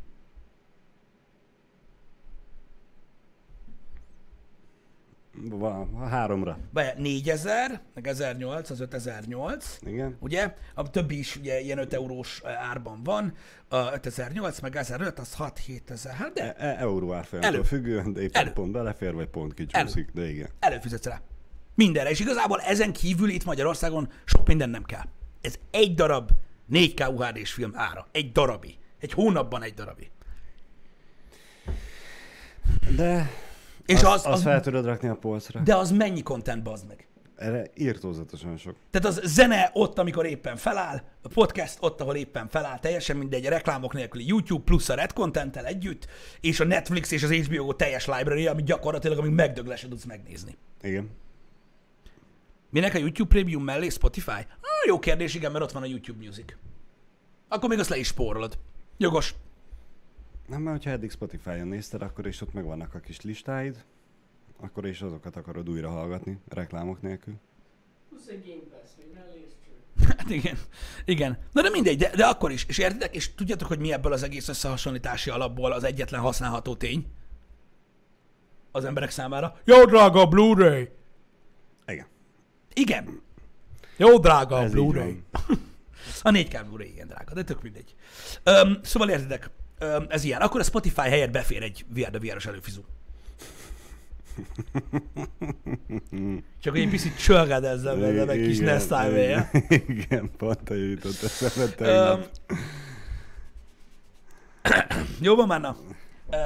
[5.43, 6.59] Van, háromra.
[6.73, 10.17] Be 4000, meg 1008, az 5008, Igen.
[10.21, 10.55] ugye?
[10.75, 13.35] A többi is ugye ilyen 5 eurós árban van,
[13.69, 18.43] a 5008, meg 1005, az 6-7000, hát de E- e- euró árfolyamtól függően, de éppen
[18.43, 18.53] Elő.
[18.53, 20.49] pont belefér, vagy pont kicsúszik, de igen.
[20.59, 21.21] előfizetsz rá.
[21.85, 22.11] Mindenre.
[22.11, 25.05] És igazából ezen kívül itt Magyarországon sok minden nem kell.
[25.41, 26.31] Ez egy darab
[26.73, 28.07] 4K UHD-s film ára.
[28.13, 28.79] Egy darabi.
[28.99, 30.11] Egy hónapban egy darabi.
[32.97, 33.31] De
[33.87, 35.61] És azt, az, azt az, fel tudod rakni a polcra.
[35.61, 37.07] de az mennyi content bazd meg?
[37.37, 38.77] Erre írtózatosan sok.
[38.91, 43.47] Tehát az zene ott, amikor éppen feláll, a podcast ott, ahol éppen feláll, teljesen mindegy,
[43.47, 46.07] a reklámok nélküli YouTube plusz a Red content együtt,
[46.41, 50.57] és a Netflix és az HBO teljes library, ami gyakorlatilag, amíg megdög le, tudsz megnézni.
[50.83, 51.11] Igen.
[52.71, 54.31] Minek a YouTube Premium mellé Spotify?
[54.61, 56.55] Ah, jó kérdés, igen, mert ott van a YouTube Music.
[57.49, 58.59] Akkor még azt le is spórolod.
[58.97, 59.35] Jogos.
[60.47, 63.85] Nem, mert hogyha eddig Spotify-on nézted, akkor is ott megvannak a kis listáid,
[64.61, 67.35] akkor is azokat akarod újra hallgatni, reklámok nélkül.
[68.09, 69.11] Plusz egy Game Pass, még.
[70.09, 70.59] Hát igen.
[71.05, 71.39] Igen.
[71.53, 72.65] Na de mindegy, de, de akkor is.
[72.69, 77.07] És értitek, és tudjátok, hogy mi ebből az egész összehasonlítási alapból az egyetlen használható tény?
[78.73, 79.57] Az emberek számára.
[79.65, 80.89] Jó drága a Blu-ray!
[81.87, 82.07] Igen.
[82.75, 83.23] Igen.
[83.97, 85.23] Jó drága a Ez Blu-ray.
[86.23, 87.95] A 4K Blu-ray igen drága, de tök mindegy.
[88.43, 90.41] Öm, szóval értitek, öm, ez ilyen.
[90.41, 92.81] Akkor a Spotify helyett befér egy VR, de VR-os előfizu.
[96.61, 99.51] Csak egy picit csörgedezzem vele, meg kis Igen, nesztájméje.
[99.69, 102.29] igen, pont a jutott eszembe tegnap.
[105.21, 105.77] Jó van már, na.
[106.31, 106.37] Ö,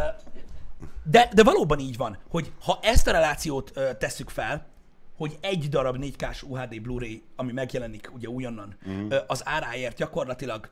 [1.05, 4.67] De, de valóban így van, hogy ha ezt a relációt tesszük fel,
[5.16, 9.09] hogy egy darab 4K-s UHD Blu-ray, ami megjelenik ugye újonnan, mm.
[9.27, 10.68] az áráért gyakorlatilag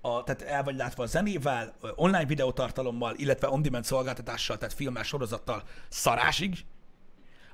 [0.00, 5.62] a, tehát el vagy látva a zenével, online videótartalommal, illetve on-demand szolgáltatással, tehát filmmel, sorozattal
[5.88, 6.64] szarásig,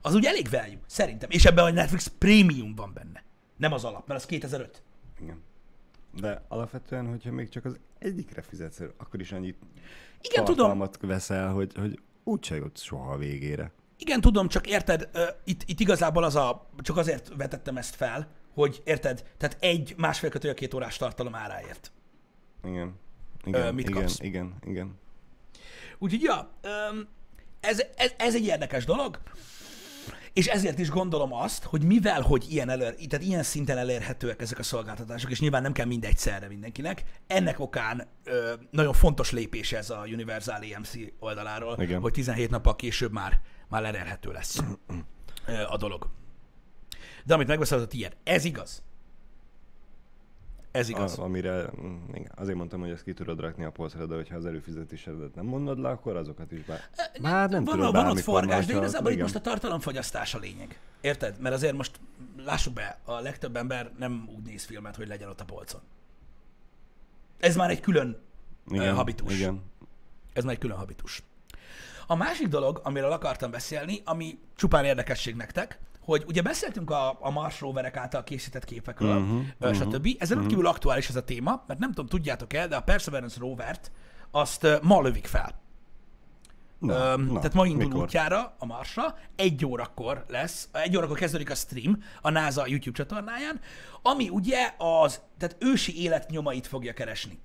[0.03, 1.31] az úgy elég value, szerintem.
[1.31, 3.23] És ebben a Netflix Premium van benne.
[3.57, 4.83] Nem az alap, mert az 2005.
[5.21, 5.43] Igen.
[6.21, 9.57] De alapvetően, hogyha még csak az egyikre fizetsz, akkor is annyit
[10.21, 13.73] Igen, tudom, veszel, hogy, hogy úgyse jutsz soha a végére.
[14.01, 18.29] Igen, tudom, csak érted, ö, itt, itt igazából az a, csak azért vetettem ezt fel,
[18.55, 21.93] hogy érted, tehát egy másfél kötője két órás tartalom áráért.
[22.65, 22.95] Igen.
[23.45, 24.21] Igen, mit igen, kapsz?
[24.21, 24.99] igen, igen.
[25.99, 27.09] Úgyhogy, ja, öm,
[27.61, 29.21] ez, ez, ez egy érdekes dolog,
[30.33, 34.59] és ezért is gondolom azt, hogy mivel, hogy ilyen, elő, tehát ilyen szinten elérhetőek ezek
[34.59, 39.91] a szolgáltatások, és nyilván nem kell mindegyszerre mindenkinek, ennek okán ö, nagyon fontos lépés ez
[39.91, 42.01] a Universal EMC oldaláról, Igen.
[42.01, 44.59] hogy 17 nappal később már, már elérhető lesz
[45.47, 46.09] ö, a dolog.
[47.25, 48.17] De amit megveszel, az a tiéd.
[48.25, 48.83] Ez igaz.
[50.71, 51.19] Ez igaz.
[51.19, 54.37] A, amire, mm, igen, azért mondtam, hogy ezt ki tudod rakni a polcra, de hogyha
[54.37, 56.81] az előfizetésedet nem mondod le, akkor azokat is bár...
[57.21, 60.79] Bár nem van, tudod van ott forgás, de igazából itt most a tartalomfogyasztás a lényeg.
[61.01, 61.41] Érted?
[61.41, 62.01] Mert azért most
[62.45, 65.81] lássuk be, a legtöbb ember nem úgy néz filmet, hogy legyen ott a polcon.
[67.39, 68.19] Ez már egy külön
[68.69, 69.39] igen, habitus.
[69.39, 69.63] Igen.
[70.33, 71.23] Ez már egy külön habitus.
[72.07, 75.79] A másik dolog, amiről akartam beszélni, ami csupán érdekesség nektek,
[76.11, 80.09] hogy ugye beszéltünk a, a Mars roverek által készített képekről, Mhm, uh-huh, stb.
[80.19, 83.91] Ez rendkívül aktuális ez a téma, mert nem tudom, tudjátok el, de a Perseverance rovert
[84.31, 85.59] azt ma lövik fel.
[86.79, 88.03] Na, Öm, na, tehát ma indul mikor?
[88.03, 93.61] útjára a Marsra, egy órakor lesz, egy órakor kezdődik a stream a NASA YouTube csatornáján,
[94.03, 97.39] ami ugye az, tehát ősi élet nyomait fogja keresni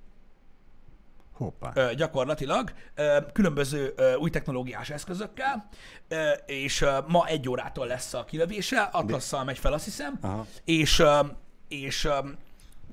[1.36, 1.70] Hoppá.
[1.74, 5.68] ö, gyakorlatilag ö, különböző ö, új technológiás eszközökkel,
[6.08, 10.46] ö, és ö, ma egy órától lesz a kilövése, Atlasszal megy fel, azt hiszem, Aha.
[10.64, 11.20] és, ö,
[11.68, 12.18] és ö,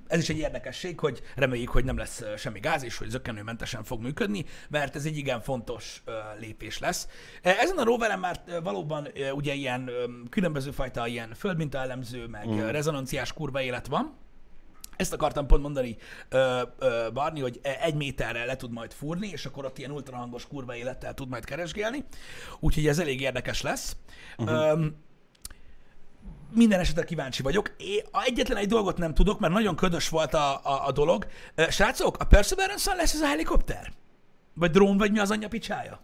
[0.07, 4.01] ez is egy érdekesség, hogy reméljük, hogy nem lesz semmi gáz, és hogy zökkenőmentesen fog
[4.01, 6.03] működni, mert ez egy igen fontos
[6.39, 7.07] lépés lesz.
[7.41, 9.91] Ezen a roveren már valóban ugye ilyen
[10.29, 12.59] különböző fajta ilyen földmintaelemző, meg mm.
[12.59, 14.13] rezonanciás kurva élet van,
[14.97, 15.97] ezt akartam pont mondani,
[16.29, 20.47] ö, ö, Barni, hogy egy méterre le tud majd fúrni, és akkor ott ilyen ultrahangos
[20.47, 22.05] kurva élettel tud majd keresgélni.
[22.59, 23.95] Úgyhogy ez elég érdekes lesz.
[24.37, 24.57] Uh-huh.
[24.57, 24.85] Ö,
[26.55, 27.75] minden esetre kíváncsi vagyok.
[28.11, 31.27] A egyetlen egy dolgot nem tudok, mert nagyon ködös volt a, a, a dolog.
[31.69, 33.93] Srácok, a Perseverance-on lesz ez a helikopter?
[34.53, 35.99] Vagy drón, vagy mi az anyja picsája?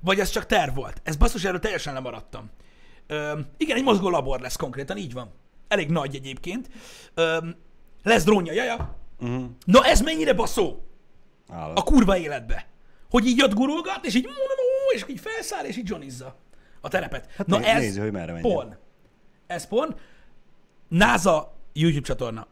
[0.00, 1.00] Vagy ez csak terv volt?
[1.04, 2.50] Ez basszus, erről teljesen lemaradtam.
[3.06, 5.32] Ö, igen, egy mozgó labor lesz konkrétan, így van.
[5.68, 6.68] Elég nagy egyébként.
[7.14, 7.38] Ö,
[8.06, 8.96] lesz drónja, jaja.
[9.20, 9.44] Uh-huh.
[9.64, 10.82] Na ez mennyire baszó
[11.48, 11.78] Állat.
[11.78, 12.66] a kurva életbe.
[13.10, 14.28] Hogy így ott gurulgat, és így
[14.94, 16.36] és így felszáll, és így johnizza
[16.80, 17.30] a terepet.
[17.36, 18.78] Hát Na ez nézi, hogy merre menjen.
[19.46, 19.94] Ez pon.
[20.88, 22.46] NASA YouTube csatorna.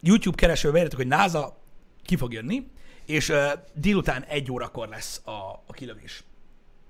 [0.00, 1.58] YouTube keresőbe írjátok, hogy NASA
[2.04, 2.66] ki fog jönni,
[3.06, 6.24] és uh, délután egy órakor lesz a, a kilövés.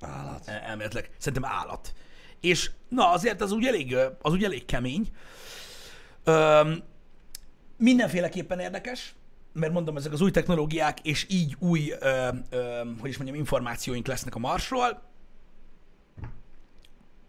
[0.01, 0.49] Állat.
[0.49, 1.11] El- elméletileg.
[1.19, 1.93] Szerintem állat.
[2.41, 5.09] És na azért az úgy elég, az úgy elég kemény.
[6.25, 6.83] Öm,
[7.81, 9.15] mindenféleképpen érdekes,
[9.53, 14.07] mert mondom, ezek az új technológiák, és így új, ö, ö, hogy is mondjam, információink
[14.07, 15.03] lesznek a Marsról.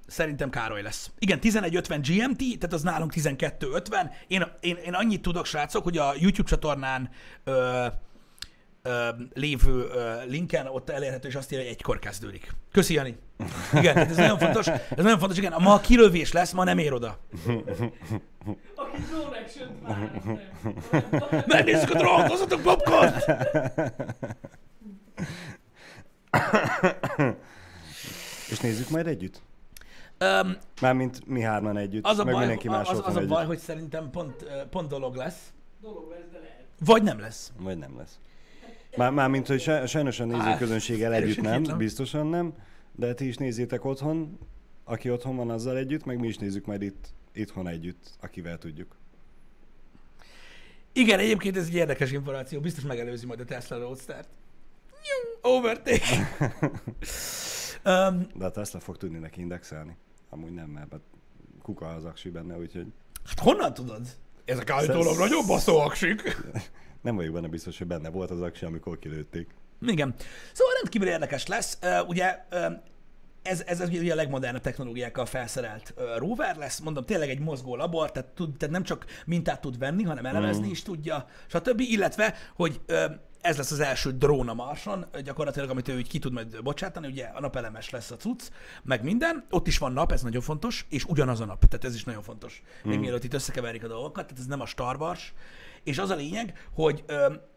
[0.08, 1.12] Szerintem Károly lesz.
[1.20, 4.12] Igen, 11.50 GMT, tehát az nálunk 12.50.
[4.28, 7.10] Én, én, én annyit tudok, srácok, hogy a YouTube csatornán
[7.44, 7.88] ö,
[9.34, 9.88] lévő
[10.28, 12.52] linken ott elérhető, és azt írja, hogy egykor kezdődik.
[12.72, 13.18] Köszi, Jani.
[13.74, 14.68] Igen, ez nagyon fontos.
[14.68, 15.54] Ez nagyon fontos, igen.
[15.60, 17.18] Ma kilövés lesz, ma nem ér oda.
[18.76, 21.44] Aki drone action-t vár.
[21.48, 23.14] Megnézzük a drónt, hozzatok popcorn!
[28.50, 29.42] És nézzük majd együtt?
[30.44, 33.30] Um, Mármint mi hárman együtt, az a meg baj, mindenki más az, az a együtt.
[33.30, 35.54] baj, hogy szerintem pont, pont dolog lesz.
[35.82, 36.66] Dolog lesz, de lehet.
[36.86, 37.52] Vagy nem lesz.
[37.60, 38.20] Vagy nem lesz.
[38.98, 41.78] Már, mármint, hogy saj- sajnos a nézőközönséggel együtt nem, erősítetlen.
[41.78, 42.54] biztosan nem,
[42.96, 44.38] de ti is nézzétek otthon,
[44.84, 48.96] aki otthon van azzal együtt, meg mi is nézzük majd itt, itthon együtt, akivel tudjuk.
[50.94, 52.60] Igen, egyébként ez egy érdekes információ.
[52.60, 54.28] Biztos megelőzi majd a Tesla Roadster-t.
[55.42, 56.28] Overtake.
[57.86, 59.96] um, De a Tesla fog tudni neki indexelni.
[60.30, 61.02] Amúgy nem, mert hát
[61.62, 62.88] kuka az aksi benne, úgyhogy
[63.26, 64.08] hát honnan tudod?
[64.46, 66.22] Ezek állítólag Sz- nagyon baszó aksik.
[67.02, 69.50] nem vagyok benne biztos, hogy benne volt az aksi, amikor kilőtték.
[69.82, 70.16] Igen.
[70.54, 71.78] Szóval rendkívül érdekes lesz.
[71.84, 72.66] Uh, ugye uh,
[73.42, 76.80] ez, ez az ugye a legmodernebb technológiákkal felszerelt uh, rover lesz.
[76.80, 80.68] Mondom, tényleg egy mozgó labor, tehát, tud, tehát nem csak mintát tud venni, hanem elemezni
[80.68, 80.72] Mm.
[80.72, 81.80] is tudja, stb.
[81.80, 83.04] Illetve, hogy uh,
[83.42, 87.08] ez lesz az első drón a Marson, gyakorlatilag, amit ő így ki tud majd bocsátani,
[87.08, 88.42] ugye a napelemes lesz a cucc,
[88.84, 89.46] meg minden.
[89.50, 92.22] Ott is van nap, ez nagyon fontos, és ugyanaz a nap, tehát ez is nagyon
[92.22, 92.62] fontos.
[92.84, 95.34] Még mielőtt itt összekeverik a dolgokat, tehát ez nem a Star Wars.
[95.84, 97.04] És az a lényeg, hogy,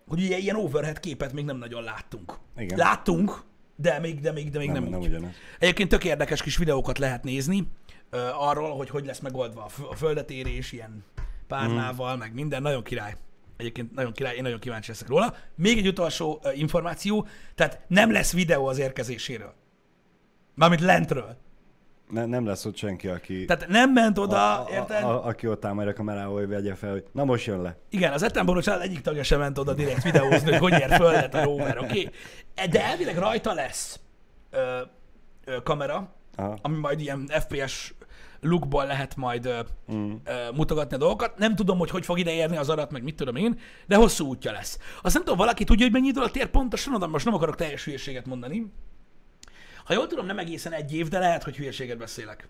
[0.08, 2.38] hogy ugye ilyen overhead képet még nem nagyon láttunk.
[2.56, 2.78] Igen.
[2.78, 3.42] Láttunk,
[3.76, 5.06] de még, de még, de még Nem, nem, nem úgy.
[5.06, 5.30] ugyanaz.
[5.58, 7.68] Egyébként tök érdekes kis videókat lehet nézni
[8.38, 11.04] arról, hogy hogy lesz megoldva a, f- a földetérés ilyen
[11.46, 12.18] párnával, mm.
[12.18, 12.62] meg minden.
[12.62, 13.14] Nagyon király.
[13.56, 15.34] Egyébként nagyon király, én nagyon kíváncsi leszek róla.
[15.54, 19.54] Még egy utolsó információ, tehát nem lesz videó az érkezéséről.
[20.54, 21.36] Mármint lentről.
[22.10, 25.02] Ne, nem lesz ott senki, aki, Tehát nem ment oda, a, érted?
[25.02, 27.62] a, a, aki ott áll majd a kamerával, hogy vegye fel, hogy na most jön
[27.62, 27.76] le.
[27.90, 31.34] Igen, az Ettenború család egyik tagja sem ment oda direkt videózni, hogy hogy ér földet
[31.34, 31.86] a rover, oké?
[31.86, 32.68] Okay?
[32.70, 34.00] De elvileg rajta lesz
[34.50, 34.80] ö,
[35.44, 36.58] ö, kamera, Aha.
[36.62, 37.94] ami majd ilyen FPS
[38.44, 39.48] lookból lehet majd
[39.92, 40.12] Mm.
[40.54, 41.38] mutogatni a dolgokat.
[41.38, 44.26] Nem tudom, hogy hogy fog ide érni az adat, meg mit tudom én, de hosszú
[44.26, 44.78] útja lesz.
[45.02, 47.54] Azt nem tudom, valaki tudja, hogy mennyi idő alatt ér pontosan oda, most nem akarok
[47.54, 48.72] teljes hülyeséget mondani.
[49.85, 52.48] Ha jól tudom, nem egészen egy év, de lehet, hogy hülyeséget beszélek.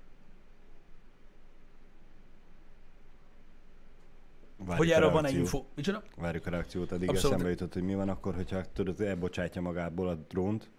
[4.57, 5.63] Várjuk hogy a erről van egy reakciót.
[5.63, 5.73] info.
[5.75, 6.03] Micsoda?
[6.17, 7.33] Várjuk a reakciót, addig Abszolút.
[7.33, 10.71] eszembe jutott, hogy mi van akkor, hogyha tudod, elbocsátja magából a drónt,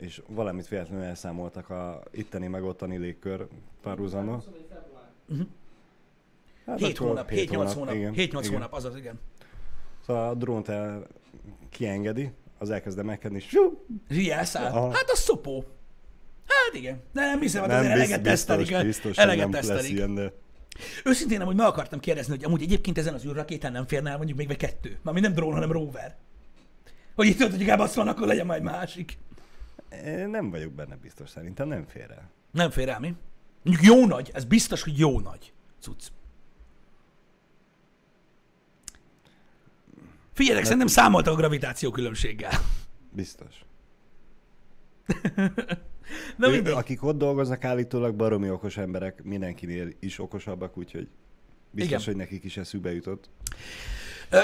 [0.00, 3.46] és valamit véletlenül elszámoltak a itteni meg ottani légkör
[3.82, 4.34] párhuzama.
[4.34, 5.46] 21 február.
[6.66, 8.52] Hát 7 akkor hónap, 7-8 hónap, igen, 7-8 igen.
[8.52, 9.20] hónap, azaz, igen.
[10.06, 11.06] Szóval a drónt el
[11.70, 13.58] kiengedi, az elkezd emelkedni, és
[14.28, 14.72] elszáll.
[14.72, 14.92] Aha.
[14.92, 15.64] Hát az szopó.
[16.46, 17.02] Hát igen.
[17.12, 18.86] De nem hiszem, hogy nem azért eleget biztos, tesztelik.
[18.86, 19.90] biztos, hogy eleget tesztelik.
[19.90, 20.32] ilyen, de
[21.04, 24.38] Őszintén hogy meg akartam kérdezni, hogy amúgy egyébként ezen az űrrakétán nem férne el mondjuk
[24.38, 24.98] még vagy kettő.
[25.02, 26.16] Mármint nem drón, hanem rover.
[27.14, 29.18] Hogy itt tudod, hogy inkább azt van, akkor legyen majd másik.
[30.04, 32.30] Én nem vagyok benne biztos, szerintem nem fér el.
[32.50, 33.14] Nem fér el, mi?
[33.62, 36.06] Mondjuk jó nagy, ez biztos, hogy jó nagy cucc.
[40.32, 42.52] Figyeljetek, szerintem számoltak a gravitáció különbséggel.
[43.12, 43.64] Biztos.
[46.36, 51.08] Na Ő, akik ott dolgoznak, állítólag baromi okos emberek, mindenkinél is okosabbak, úgyhogy
[51.70, 52.04] biztos, Igen.
[52.04, 53.30] hogy nekik is eszükbe jutott.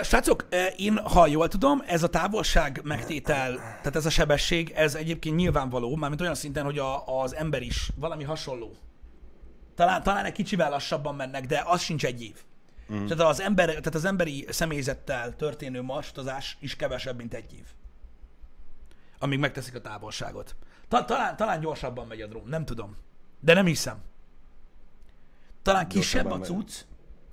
[0.02, 5.36] Srácok, én, ha jól tudom, ez a távolság megtétel, tehát ez a sebesség, ez egyébként
[5.36, 8.76] nyilvánvaló, mármint olyan szinten, hogy a, az ember is valami hasonló.
[9.74, 12.42] Talán, talán egy kicsivel lassabban mennek, de az sincs egy év.
[12.92, 13.06] Mm.
[13.06, 17.64] Tehát, az ember, tehát az emberi személyzettel történő marsutazás is kevesebb, mint egy év.
[19.18, 20.56] Amíg megteszik a távolságot.
[20.88, 22.96] Ta, talán, talán gyorsabban megy a drón, nem tudom.
[23.40, 24.02] De nem hiszem.
[25.62, 26.46] Talán kisebb a megy.
[26.46, 26.72] cucc,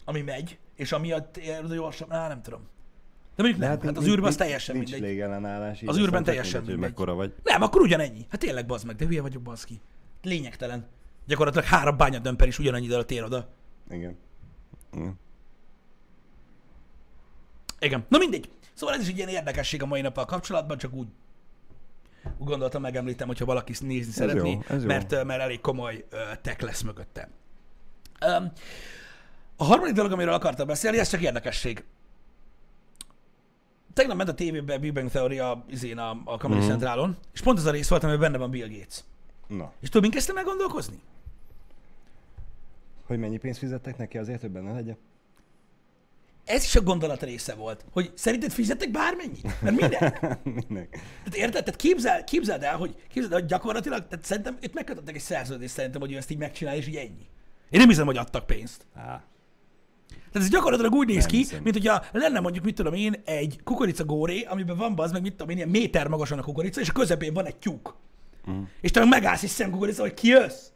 [0.05, 1.39] ami megy, és amiatt
[1.69, 2.59] gyorsabb, á, nem tudom.
[3.35, 5.09] De mondjuk nem, hát, nincs- az űrben az nincs- teljesen nincs mindegy.
[5.09, 5.81] légellenállás.
[5.85, 7.33] Az űrben teljesen mindegy, mekkora vagy.
[7.43, 8.25] Nem, akkor ugyanennyi.
[8.29, 9.81] Hát tényleg bazd meg, de hülye vagyok, bazd ki.
[10.23, 10.87] Lényegtelen.
[11.27, 13.49] Gyakorlatilag három bányadömper is ugyanannyi idő alatt ér oda.
[13.89, 14.17] Igen.
[14.93, 15.19] Igen.
[17.79, 18.05] Igen.
[18.09, 18.49] Na mindegy.
[18.73, 21.07] Szóval ez is egy ilyen érdekesség a mai nappal kapcsolatban, csak úgy,
[22.37, 24.87] úgy gondoltam, megemlítem, hogyha valaki nézni szeretné, jó, ez jó.
[24.87, 27.29] mert, ö, mert elég komoly uh, tech lesz mögötte.
[28.39, 28.51] Um,
[29.61, 31.83] a harmadik dolog, amiről akartam beszélni, ez csak érdekesség.
[33.93, 36.69] Tegnap ment a tévében Big Bang Theory a, izén, a, a Comedy Mhm.
[36.69, 38.99] Centralon, és pont az a rész volt, amiben benne van Bill Gates.
[39.47, 40.99] Na, És tudod, mint kezdtem el gondolkozni?
[43.05, 44.97] hogy mennyi pénzt fizettek neki azért, hogy benne legyen?
[46.45, 49.61] Ez is a gondolat része volt, hogy szerinted fizettek bármennyit?
[49.61, 50.13] Mert minden.
[50.67, 50.97] Mindenki.
[51.23, 51.63] Tehát érted?
[51.63, 55.73] Tehát képzel, képzeld el, hogy, képzeld el, hogy gyakorlatilag, tehát szerintem itt megkötöttek egy szerződést
[55.73, 57.27] szerintem, hogy ő ezt így megcsinálja, és így ennyi.
[57.69, 58.85] Én nem hiszem, hogy adtak pénzt.
[58.95, 59.23] Á,
[60.31, 61.59] Tehát ez gyakorlatilag úgy néz Nem ki, hiszem.
[61.63, 65.31] mint hogyha lenne mondjuk, mit tudom én, egy kukorica góré, amiben van az meg mit
[65.31, 67.95] tudom én, ilyen méter magasan a kukorica, és a közepén van egy tyúk.
[68.51, 68.61] Mm.
[68.81, 70.67] És te meg megállsz és szemkukorica, hogy kijössz.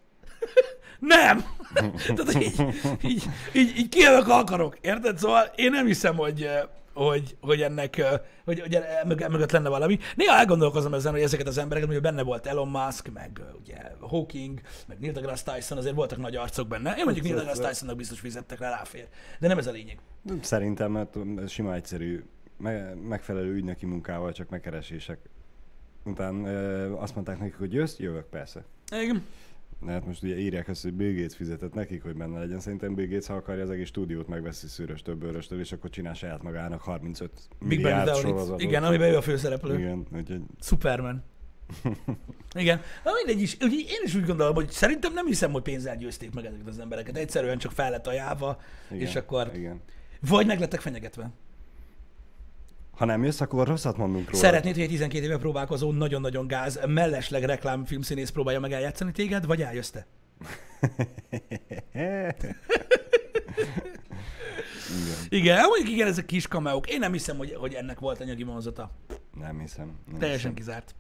[1.00, 1.46] Nem!
[2.16, 2.62] Tehát így,
[3.02, 4.78] így, így, így kijövök, akarok.
[4.82, 5.18] Érted?
[5.18, 6.50] Szóval én nem hiszem, hogy,
[6.94, 8.02] hogy, hogy ennek,
[8.46, 10.00] hogy, hogy mög- mögött lenne valami.
[10.16, 14.62] Néha elgondolkozom ezen, hogy ezeket az embereket, hogy benne volt Elon Musk, meg ugye Hawking,
[14.88, 16.96] meg Neil deGrasse Tyson, azért voltak nagy arcok benne.
[16.98, 19.08] Én mondjuk Neil deGrasse Tysonnak biztos fizettek rá, ráfér.
[19.40, 20.00] De nem ez a lényeg.
[20.42, 22.24] Szerintem, mert ez sima egyszerű,
[22.58, 25.20] me- megfelelő ügynöki munkával, csak megkeresések.
[26.06, 28.64] Után ö, azt mondták nekik, hogy jössz, jövök persze.
[28.92, 29.24] Igen.
[29.86, 32.60] De hát most ugye írják azt, hogy Bill Gates fizetett nekik, hogy benne legyen.
[32.60, 36.14] Szerintem Bill Gates, ha akarja az egész stúdiót megveszi szűrös több öröstől, és akkor csinál
[36.14, 38.62] saját magának 35 Big milliárd sorozatot.
[38.62, 39.80] Igen, amiben ő a főszereplő.
[39.80, 41.24] Igen, úgyhogy Superman.
[42.54, 42.82] Igen.
[43.04, 43.58] Na mindegy is.
[43.62, 46.80] Ugye én is úgy gondolom, hogy szerintem nem hiszem, hogy pénzzel győzték meg ezeket az
[46.80, 47.18] embereket.
[47.18, 49.82] Egyszerűen csak fel lett ajánlva, és akkor Igen.
[50.20, 51.32] vagy meg lettek fenyegetve.
[52.96, 54.44] Ha nem jössz, akkor rosszat mondunk róla.
[54.44, 59.62] Szeretnéd, hogy egy 12 éve próbálkozó, nagyon-nagyon gáz, mellesleg reklámfilmszínész próbálja meg eljátszani téged, vagy
[59.62, 60.06] eljössz te?
[61.94, 62.56] Igen.
[65.30, 66.90] Igen, hát mondjuk igen, ezek kis kameók.
[66.90, 68.92] Én nem hiszem, hogy, hogy ennek volt anyagi vonzata.
[69.40, 70.00] Nem hiszem.
[70.10, 70.84] Nem Teljesen hiszem.
[70.84, 70.96] kizárt.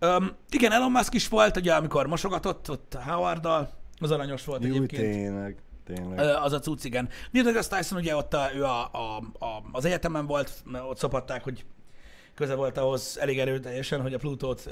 [0.00, 4.74] Um, igen, Elon Musk is volt, ugye, amikor mosogatott ott Howarddal, az aranyos volt Jó,
[4.74, 5.02] egyébként.
[5.02, 5.56] tényleg.
[5.86, 6.18] Tényleg.
[6.18, 7.08] Az a cucc, igen.
[7.30, 11.42] Neil deGrasse Tyson ugye ott a, ő a, a, a, az egyetemen volt, ott szopatták,
[11.42, 11.64] hogy
[12.34, 14.70] köze volt ahhoz elég erőteljesen, hogy a Plutót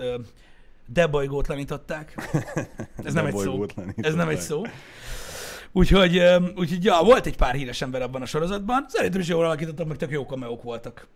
[0.86, 2.14] debolygótlanították.
[3.04, 3.64] Ez nem egy szó.
[3.96, 4.62] Ez nem egy szó.
[5.72, 6.22] Úgyhogy,
[6.56, 8.84] úgyhogy ja, volt egy pár híres ember abban a sorozatban.
[8.88, 11.06] Szerintem is jól alakítottak, meg tök jó kameók voltak.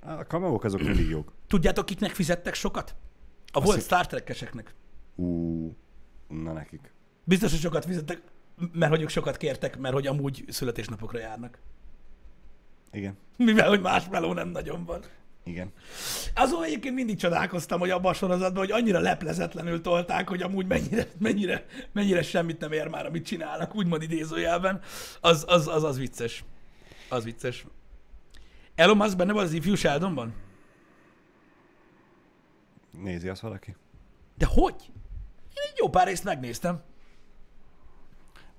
[0.00, 1.32] A kameók azok mindig jók.
[1.46, 2.94] Tudjátok, kiknek fizettek sokat?
[3.52, 4.74] A volt hisz- Star Trek-eseknek.
[5.14, 5.76] Ú,
[6.28, 6.92] na nekik.
[7.24, 8.22] Biztos, hogy sokat fizettek,
[8.72, 11.58] mert hogy ők sokat kértek, mert hogy amúgy születésnapokra járnak.
[12.92, 13.16] Igen.
[13.36, 15.04] Mivel, hogy más meló nem nagyon van.
[15.44, 15.72] Igen.
[16.34, 21.06] Azon egyébként mindig csodálkoztam, hogy abban a sorozatban, hogy annyira leplezetlenül tolták, hogy amúgy mennyire,
[21.18, 24.80] mennyire, mennyire semmit nem ér már, amit csinálnak, úgymond idézőjelben.
[25.20, 26.44] Az, az, az, az vicces.
[27.08, 27.66] Az vicces.
[28.74, 30.34] Elon Musk benne van az ifjú Sheldonban?
[33.02, 33.76] Nézi azt valaki?
[34.36, 34.74] De hogy?
[35.54, 36.82] Én egy jó pár részt megnéztem.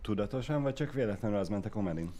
[0.01, 2.11] Tudatosan, vagy csak véletlenül az ment a komedin?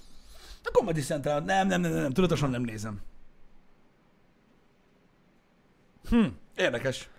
[0.63, 3.02] A Comedy Central, nem, nem, nem, nem, nem, tudatosan nem nézem.
[6.10, 7.10] Hm, érdekes.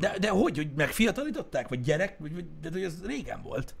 [0.00, 1.68] De, de hogy, hogy megfiatalították?
[1.68, 2.18] Vagy gyerek?
[2.18, 3.74] Vagy, vagy, de hogy ez régen volt.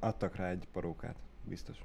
[0.00, 1.76] Adtak rá egy parókát, biztos.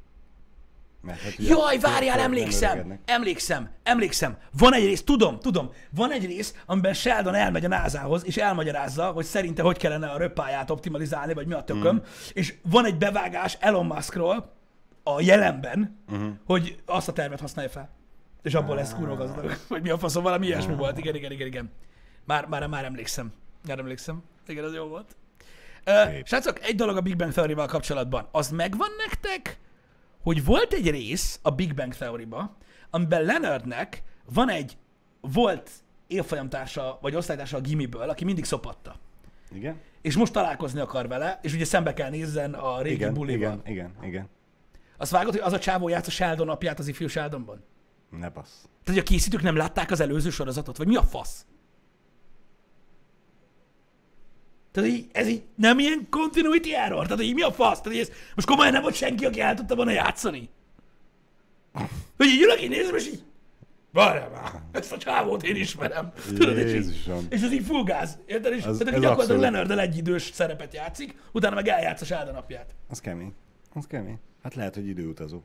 [1.02, 4.38] Mert hát ugye Jaj, várjál, emlékszem, emlékszem, emlékszem.
[4.58, 9.12] Van egy rész, tudom, tudom, van egy rész, amiben Sheldon elmegy a NASA-hoz, és elmagyarázza,
[9.12, 12.00] hogy szerinte hogy kellene a röppáját optimalizálni, vagy mi a tököm, mm.
[12.34, 14.54] és van egy bevágás Elon Muskról
[15.04, 16.30] a jelenben, uh-huh.
[16.46, 17.90] hogy azt a tervet használja fel.
[18.42, 21.48] És abból lesz kurva gazdag, vagy mi a faszom, valami ilyesmi volt, igen, igen, igen,
[21.48, 21.72] igen.
[22.26, 23.34] Már, már, már emlékszem,
[23.68, 24.24] már emlékszem.
[24.48, 25.16] Igen, az jó volt.
[25.84, 28.28] Ö, srácok, egy dolog a Big Bang Theory-val kapcsolatban.
[28.32, 29.60] Az megvan nektek,
[30.24, 32.58] hogy volt egy rész a Big Bang Theory-ba,
[32.90, 34.04] amiben Leonardnek
[34.34, 34.78] van egy
[35.22, 35.70] volt
[36.08, 38.96] évfolyamtársa, vagy osztálytársa a gimiből, aki mindig szopatta.
[39.52, 39.80] Igen?
[40.02, 43.38] És most találkozni akar vele, és ugye szembe kell nézzen a régi Igen, bulival.
[43.38, 44.30] igen, igen, igen.
[44.98, 47.64] Azt vágod, hogy az a csávó játsz a Sheldon apját az ifjú Sheldonban?
[48.10, 48.60] Ne bassz.
[48.62, 51.46] Tehát, hogy a készítők nem látták az előző sorozatot, vagy mi a fasz?
[54.72, 57.08] Tehát így, ez így nem ilyen continuity error?
[57.08, 57.82] Tehát így mi a fasz?
[57.82, 60.50] Tehát így ez, most komolyan nem volt senki, aki el tudta volna játszani?
[62.18, 63.24] Hogy így ülök, így nézem, és így...
[63.94, 66.12] Várjál már, ezt a csávót én ismerem.
[66.36, 67.26] Tudod, és, így, Jézusom.
[67.30, 68.18] és ez így full gáz.
[68.26, 68.54] Érted?
[68.54, 69.68] És Az- tehát ez gyakorlatilag abszolút.
[69.68, 72.76] Leonard egyidős szerepet játszik, utána meg eljátsz a Sheldon apját.
[72.90, 73.34] Az kemény.
[73.74, 74.20] Az kemény.
[74.44, 75.42] Hát lehet, hogy időutazó.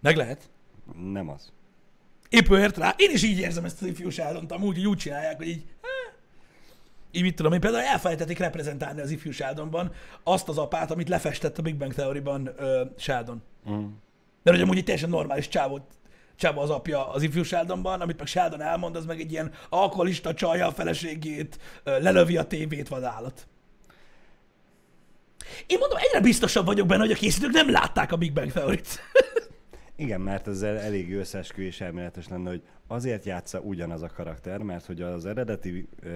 [0.00, 0.50] Meg lehet.
[1.12, 1.52] Nem az.
[2.28, 2.94] Épp ő ért rá.
[2.96, 5.64] Én is így érzem ezt az ifjú Sheldont, amúgy, hogy úgy csinálják, hogy így,
[7.14, 9.92] így mit tudom én, például elfelejtették reprezentálni az ifjú Sheldonban
[10.22, 13.42] azt az apát, amit lefestett a Big Bang Theory-ban ö, Sheldon.
[13.70, 13.86] Mm.
[14.42, 15.82] De hogy amúgy egy teljesen normális csávot,
[16.36, 20.34] csáva az apja az ifjú Sheldonban, amit meg Sheldon elmond, az meg egy ilyen alkoholista
[20.34, 23.46] csalja a feleségét, ö, lelövi a tévét, vadállat.
[25.66, 28.88] Én mondom, egyre biztosabb vagyok benne, hogy a készítők nem látták a Big Bang Theory-t.
[29.96, 35.02] Igen, mert ezzel elég összeesküvés elméletes lenne, hogy azért játsza ugyanaz a karakter, mert hogy
[35.02, 36.10] az eredeti uh,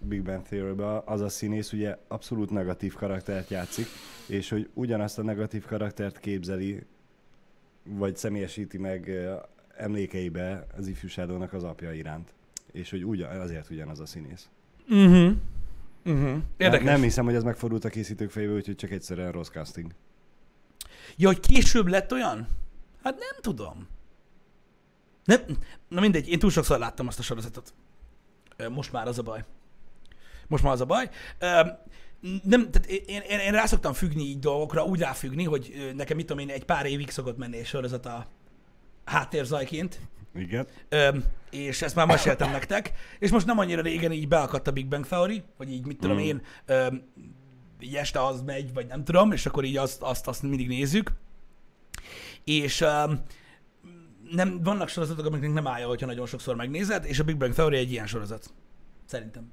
[0.00, 3.86] Big Bang theory az a színész ugye abszolút negatív karaktert játszik,
[4.26, 6.82] és hogy ugyanazt a negatív karaktert képzeli,
[7.82, 9.42] vagy személyesíti meg uh,
[9.76, 12.32] emlékeibe az ifjúságónak az apja iránt.
[12.72, 14.48] És hogy ugyan, azért ugyanaz a színész.
[14.88, 15.32] Uh-huh.
[16.04, 16.42] Uh-huh.
[16.56, 16.86] Érdekes.
[16.86, 19.90] Nem hiszem, hogy ez megfordult a készítők fejébe, úgyhogy csak egyszerűen rossz casting.
[21.16, 22.46] Ja, hogy később lett olyan?
[23.02, 23.88] Hát nem tudom.
[25.24, 25.40] Nem,
[25.88, 27.74] na mindegy, én túl sokszor láttam azt a sorozatot.
[28.70, 29.44] Most már az a baj.
[30.48, 31.10] Most már az a baj.
[32.42, 36.26] Nem, tehát én, én, én rá szoktam függni így dolgokra, úgy ráfüggni, hogy nekem mit
[36.26, 38.26] tudom én, egy pár évig szokott menni egy sorozat a
[39.04, 40.00] háttérzajként,
[40.34, 40.66] Igen.
[40.88, 41.16] Ö,
[41.50, 45.06] és ezt már meséltem nektek, és most nem annyira régen így beakadt a Big Bang
[45.06, 46.20] Theory, vagy így mit tudom Mm.
[46.20, 46.86] én, ö,
[47.80, 51.12] így este az megy, vagy nem tudom, és akkor így azt, azt, azt mindig nézzük.
[52.50, 53.12] És ö,
[54.30, 57.76] nem, vannak sorozatok, amiknek nem állja, hogyha nagyon sokszor megnézed, és a Big Bang Theory
[57.76, 58.52] egy ilyen sorozat.
[59.04, 59.50] Szerintem.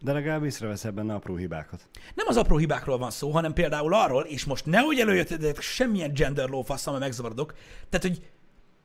[0.00, 1.88] De legalább észreveszel benne apró hibákat.
[2.14, 6.48] Nem az apró hibákról van szó, hanem például arról, és most nehogy előjöttetek semmilyen gender
[6.48, 7.54] law faszom, mert megzavarodok.
[7.88, 8.22] Tehát, hogy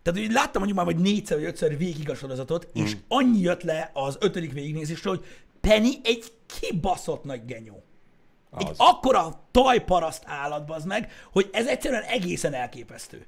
[0.01, 2.83] tehát, hogy láttam mondjuk már vagy négyszer vagy ötször végig a sorozatot, mm.
[2.83, 5.25] és annyi jött le az ötödik végignézésről, hogy
[5.61, 7.83] Penny egy kibaszott nagy genyó.
[8.57, 8.75] Egy Az.
[8.77, 13.25] akkora tajparaszt állat, az meg, hogy ez egyszerűen egészen elképesztő.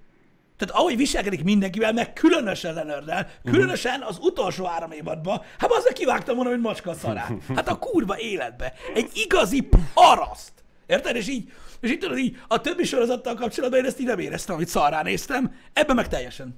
[0.57, 6.35] Tehát ahogy viselkedik mindenkivel, meg különösen Leonarddel, különösen az utolsó három évadban, hát az kivágtam
[6.35, 7.31] volna, hogy macska szarát.
[7.55, 8.73] Hát a kurva életbe.
[8.93, 10.51] Egy igazi paraszt.
[10.85, 11.15] Érted?
[11.15, 14.55] És így, és így tudod, így a többi sorozattal kapcsolatban én ezt így nem éreztem,
[14.55, 15.55] hogy szarrá néztem.
[15.73, 16.57] Ebben meg teljesen.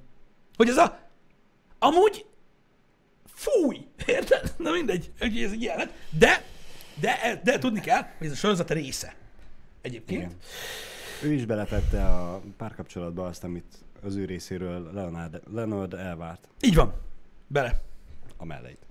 [0.56, 0.98] Hogy ez a...
[1.78, 2.26] Amúgy...
[3.34, 3.86] Fúj!
[4.06, 4.54] Érted?
[4.56, 5.92] Na mindegy, hogy ez egy jelenet.
[6.18, 6.44] De,
[7.00, 9.14] de, de tudni kell, hogy ez a sorozat része.
[9.82, 10.20] Egyébként.
[10.20, 10.36] Igen.
[11.22, 13.64] Ő is beletette a párkapcsolatba azt, amit
[14.02, 16.94] az ő részéről Leonard, Leonard elvárt Így van.
[17.46, 17.80] Bele.
[18.36, 18.86] a melleit.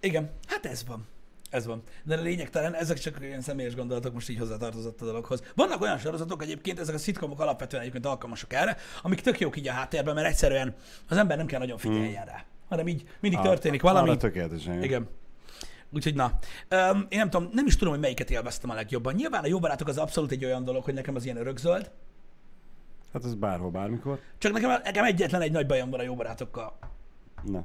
[0.00, 1.06] Igen, hát ez van.
[1.50, 1.82] Ez van.
[2.04, 5.42] De a lényegtelen, ezek csak ilyen személyes gondolatok, most így hozzátartozott a dologhoz.
[5.54, 9.68] Vannak olyan sorozatok egyébként, ezek a szitkomok alapvetően egyébként alkalmasak erre, amik tök jók így
[9.68, 10.74] a háttérben, mert egyszerűen
[11.08, 14.08] az ember nem kell nagyon figyeljen rá, hanem így mindig történik valami.
[14.08, 14.82] Arra tökéletesen.
[14.82, 15.08] Igen.
[15.90, 16.38] Úgyhogy na,
[16.70, 19.14] um, én nem tudom, nem is tudom, hogy melyiket élveztem a legjobban.
[19.14, 21.90] Nyilván a jó barátok az abszolút egy olyan dolog, hogy nekem az ilyen örökzöld,
[23.12, 24.20] Hát ez bárhol, bármikor.
[24.38, 26.78] csak nekem, nekem egyetlen egy nagy bajom van a jó barátokkal,
[27.44, 27.64] Na.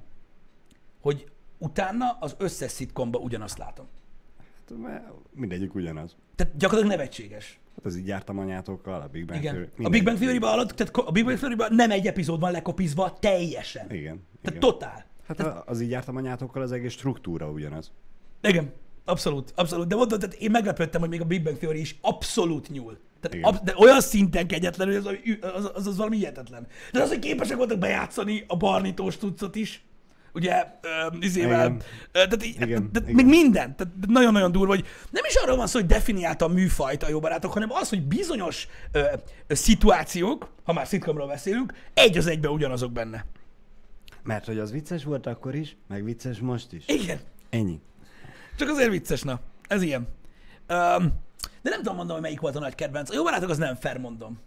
[1.02, 3.86] hogy utána az összes szitkomba ugyanazt látom.
[4.38, 6.16] Hát, mert mindegyik ugyanaz.
[6.36, 7.60] Tehát gyakorlatilag nevetséges.
[7.76, 9.54] Hát az így jártam anyátokkal, a Big Bang Igen.
[9.54, 9.70] Theory.
[9.86, 13.18] A Big Bang Theory-ban alatt, tehát a Big Bang theory nem egy epizód van lekopizva
[13.20, 13.86] teljesen.
[13.92, 14.16] Igen.
[14.42, 14.60] Tehát igen.
[14.60, 15.06] totál.
[15.28, 17.92] Hát a- az így jártam anyátokkal az egész struktúra ugyanaz.
[18.42, 18.72] Igen.
[19.06, 19.88] Abszolút, abszolút.
[19.88, 22.98] De mondod, tehát én meglepődtem, hogy még a Big Bang Theory is abszolút nyúl.
[23.24, 23.54] Tehát Igen.
[23.54, 26.68] ab, de olyan szinten kegyetlen, hogy az, az, az, az valami hihetetlen.
[26.92, 29.84] De az, hogy képesek voltak bejátszani a barnítós tucot is,
[30.34, 31.82] ugye, ö, izével, Igen.
[32.12, 33.26] tehát, így, Igen, tehát igen.
[33.26, 37.04] még minden, tehát nagyon-nagyon durva, hogy nem is arról van szó, hogy definiálta a műfajt
[37.04, 39.00] a jó barátok, hanem az, hogy bizonyos ö,
[39.48, 43.26] ö, szituációk, ha már szitkomról beszélünk, egy az egyben ugyanazok benne.
[44.24, 46.84] Mert hogy az vicces volt akkor is, meg vicces most is.
[46.88, 47.20] Igen.
[47.50, 47.80] Ennyi.
[48.56, 49.40] Csak azért vicces, na.
[49.68, 50.08] Ez ilyen.
[50.70, 51.22] Um,
[51.64, 53.10] de nem tudom mondom, hogy melyik volt a nagy kedvenc.
[53.10, 54.40] A jó barátok az nem fair, mondom.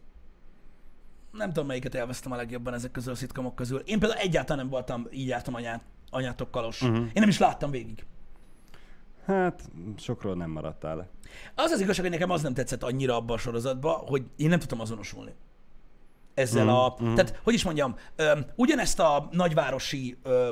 [1.33, 3.79] Nem tudom, melyiket élveztem a legjobban ezek közül a szitkomok közül.
[3.79, 6.83] Én például egyáltalán nem voltam, így jártam anyát, anyátokkalos.
[6.83, 6.97] Uh-huh.
[6.97, 8.05] Én nem is láttam végig.
[9.27, 9.62] Hát,
[9.97, 11.09] sokról nem maradtál le.
[11.55, 14.59] Az az igazság, hogy nekem az nem tetszett annyira abban a sorozatban, hogy én nem
[14.59, 15.35] tudtam azonosulni.
[16.35, 16.95] Ezzel Mhm, a...
[16.95, 20.51] Tehát, hogy is mondjam, öm, ugyanezt a nagyvárosi ö, ö,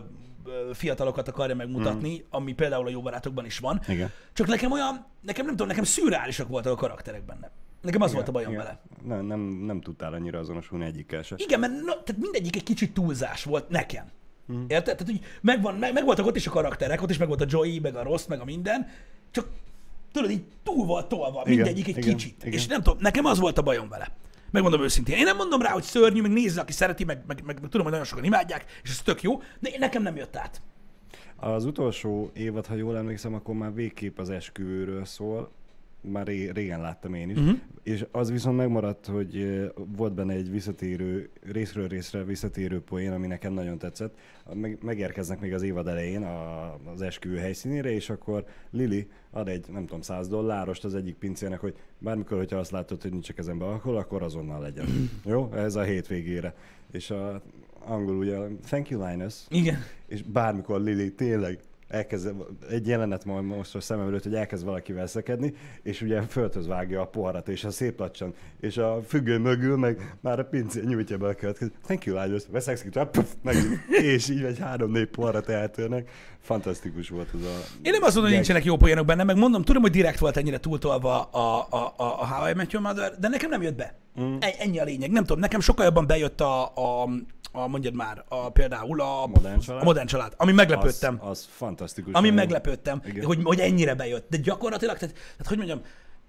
[0.72, 3.80] fiatalokat akarja megmutatni, ami például a jó barátokban is van.
[3.88, 4.10] Igen.
[4.32, 7.50] Csak nekem olyan, nekem nem tudom, nekem szürreálisak voltak a karakterek benne.
[7.80, 8.62] Nekem az volt a bajom Igen.
[8.62, 8.80] vele.
[9.02, 11.34] Nem, nem, nem tudtál annyira azonosulni egyikkel se.
[11.38, 14.04] Igen, mert na, tehát mindegyik egy kicsit túlzás volt nekem.
[14.52, 14.64] Mm.
[14.68, 14.96] Érted?
[14.96, 17.46] Tehát, hogy megvan, meg, meg, voltak ott is a karakterek, ott is meg volt a
[17.48, 18.88] Joey, meg a Ross, meg a minden,
[19.30, 19.48] csak
[20.12, 22.36] tudod, így túl volt tolva, Igen, mindegyik egy igen, kicsit.
[22.40, 22.52] igen.
[22.52, 24.08] És nem tudom, nekem az volt a bajom vele.
[24.54, 25.16] Megmondom őszintén.
[25.16, 27.82] Én nem mondom rá, hogy szörnyű, meg nézze, aki szereti, meg, meg, meg, meg tudom,
[27.82, 30.62] hogy nagyon sokan imádják, és ez tök jó, de én- nekem nem jött át.
[31.36, 35.50] Az utolsó évad, ha jól emlékszem, akkor már végképp az esküvőről szól.
[36.12, 37.36] Már ré, régen láttam én is.
[37.36, 37.44] Mhm.
[37.44, 37.60] Uh-huh.
[37.82, 39.62] És az viszont megmaradt, hogy
[39.96, 44.14] volt benne egy visszatérő, részről részre visszatérő poén, ami nekem nagyon tetszett.
[44.54, 49.66] Meg, megérkeznek még az évad elején a, az esküvő helyszínére, és akkor Lili ad egy,
[49.72, 53.32] nem tudom, 100 dollárost az egyik pincének, hogy bármikor, hogyha azt látod, hogy nincs a
[53.32, 55.10] kezembe alkohol, akkor azonnal legyen.
[55.24, 55.52] Jó?
[55.52, 56.54] Ez a hétvégére.
[56.90, 57.42] És a
[57.86, 58.36] angol ugye,
[58.66, 59.78] thank you Linus, Igen.
[60.06, 61.58] és bármikor Lili tényleg
[61.88, 62.34] elkezd,
[62.70, 67.00] egy jelenet ma- most a szemem előtt, hogy elkezd valakivel szekedni, és ugye földhöz vágja
[67.00, 71.18] a poharat, és a szép lacsan, és a függő mögül meg már a pincé nyújtja
[71.18, 71.72] be a következő.
[71.82, 72.42] Thank you, Lányos.
[72.50, 73.56] Veszek szikra, puff, meg,
[73.88, 76.10] és így egy három-négy poharat eltörnek.
[76.40, 77.54] Fantasztikus volt az a...
[77.82, 80.36] Én nem azt mondom, hogy nincsenek jó poénok benne, meg mondom, tudom, hogy direkt volt
[80.36, 83.76] ennyire túltolva a, a, a, a How I Met Your Mother, de nekem nem jött
[83.76, 84.03] be.
[84.20, 84.36] Mm.
[84.58, 85.10] Ennyi a lényeg.
[85.10, 87.08] Nem tudom, nekem sokkal jobban bejött a, a,
[87.52, 89.82] a mondjad már, a, például a Modern Család?
[89.82, 91.18] A modern család, ami meglepődtem.
[91.20, 92.12] Az, az fantasztikus.
[92.14, 93.24] Ami meglepődtem, Igen.
[93.24, 94.28] hogy, hogy ennyire bejött.
[94.28, 95.80] De gyakorlatilag, tehát, tehát hogy mondjam,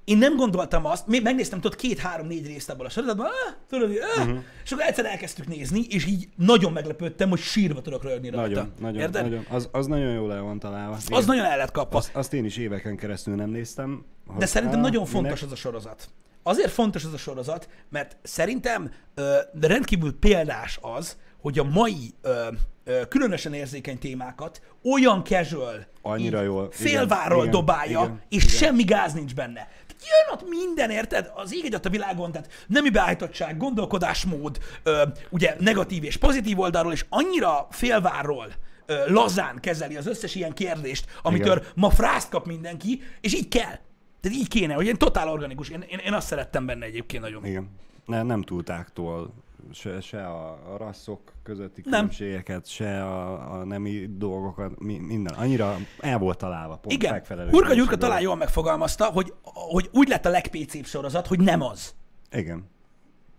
[0.06, 4.24] én nem gondoltam azt, még megnéztem tudod két-három-négy részt abból a sorozatban, ah, tudod, ah,
[4.24, 4.44] uh-huh.
[4.64, 8.50] és akkor egyszer elkezdtük nézni, és így nagyon meglepődtem, hogy sírva tudok rögni rajta.
[8.50, 9.22] Nagyon, nagyon, Érted?
[9.22, 9.46] nagyon.
[9.50, 10.98] Az, az nagyon jól el van találva.
[11.10, 11.98] Az nagyon el lett kapva.
[11.98, 14.06] Azt, azt én is éveken keresztül nem néztem.
[14.38, 15.16] De szerintem Á, nagyon minek?
[15.16, 16.10] fontos az a sorozat.
[16.48, 22.48] Azért fontos az a sorozat, mert szerintem ö, rendkívül példás az, hogy a mai ö,
[22.84, 24.62] ö, különösen érzékeny témákat
[24.94, 26.72] olyan casual, Annyira jól.
[26.72, 28.56] félváról Igen, dobálja, igen, és igen.
[28.56, 29.68] semmi gáz nincs benne.
[29.90, 31.32] Jön ott minden, érted?
[31.36, 37.06] Az ég a világon, tehát nemi beállítottság, gondolkodásmód, ö, ugye negatív és pozitív oldalról, és
[37.10, 38.48] annyira félvárról
[38.86, 41.70] ö, lazán kezeli az összes ilyen kérdést, amitől Igen.
[41.76, 43.80] ma frászt kap mindenki, és így kell.
[44.26, 45.70] Tehát így kéne, hogy ilyen totál organikus.
[45.70, 47.46] Én, én, én azt szerettem benne egyébként nagyon.
[47.46, 47.70] Igen.
[48.06, 49.34] Ne, nem túltáktól
[49.74, 51.92] se, se a, rasszok közötti Nem.
[51.92, 55.34] különbségeket, se a, a nemi dolgokat, mi, minden.
[55.34, 57.24] Annyira el volt találva, pont Igen.
[57.50, 61.96] Hurka Gyurka talán jól megfogalmazta, hogy, hogy úgy lett a legpécébb sorozat, hogy nem az.
[62.32, 62.70] Igen.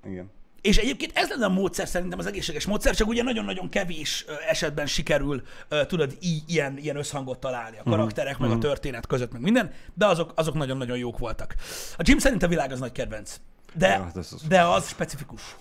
[0.05, 0.31] Igen.
[0.67, 4.87] És egyébként ez lenne a módszer szerintem az egészséges módszer, csak ugye nagyon-nagyon kevés esetben
[4.87, 5.43] sikerül,
[5.87, 7.91] tudod, í- ilyen, ilyen összhangot találni a Mhm.
[7.91, 11.55] karakterek, meg a történet között, meg minden, de azok, azok nagyon-nagyon jók voltak.
[11.97, 13.41] A Jim szerint a világ az nagy kedvenc.
[13.75, 15.57] De, Ja, hát az- de az specifikus.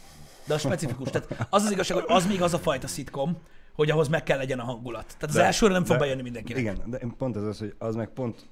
[0.45, 1.10] De az specifikus.
[1.10, 3.38] Tehát az az igazság, hogy az még az a fajta szitkom,
[3.76, 5.06] hogy ahhoz meg kell legyen a hangulat.
[5.06, 6.62] Tehát az De- elsőre nem fog de- bejönni mindenkinek.
[6.62, 8.45] Igen, de pont ez az, hogy az meg pont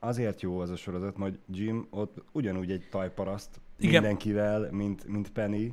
[0.00, 3.92] azért jó az a sorozat, hogy Jim ott ugyanúgy egy tajparaszt Igen.
[4.02, 5.72] mindenkivel, mint, mint Penny,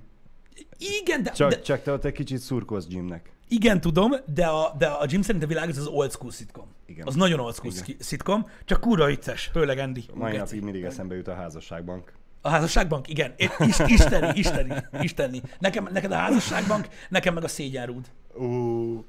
[1.02, 3.32] Igen, de, csak, de, csak te ott egy kicsit szurkolsz Jimnek.
[3.48, 6.66] Igen, tudom, de a, de a Jim szerint a világ az az old school szitkom.
[6.86, 7.08] Igen.
[7.08, 7.96] Az nagyon old school Igen.
[8.00, 10.06] szitkom, csak kurva vicces, főleg Andy.
[10.14, 12.14] Mai napig mindig eszembe jut a házasságbank.
[12.42, 13.10] A házasságbank?
[13.10, 13.34] Igen.
[13.38, 15.42] Is, isteni, isteni, isteni.
[15.60, 18.06] Nekem, neked a házasságbank, nekem meg a szégyenrúd.
[18.36, 18.46] Ú,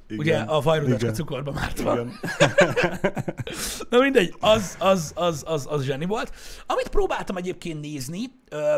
[0.06, 0.18] igen.
[0.18, 1.94] Ugye a vajrudacska cukorba mártva.
[3.90, 6.34] Na mindegy, az, az, az, az, az zseni volt.
[6.66, 8.74] Amit próbáltam egyébként nézni, ö,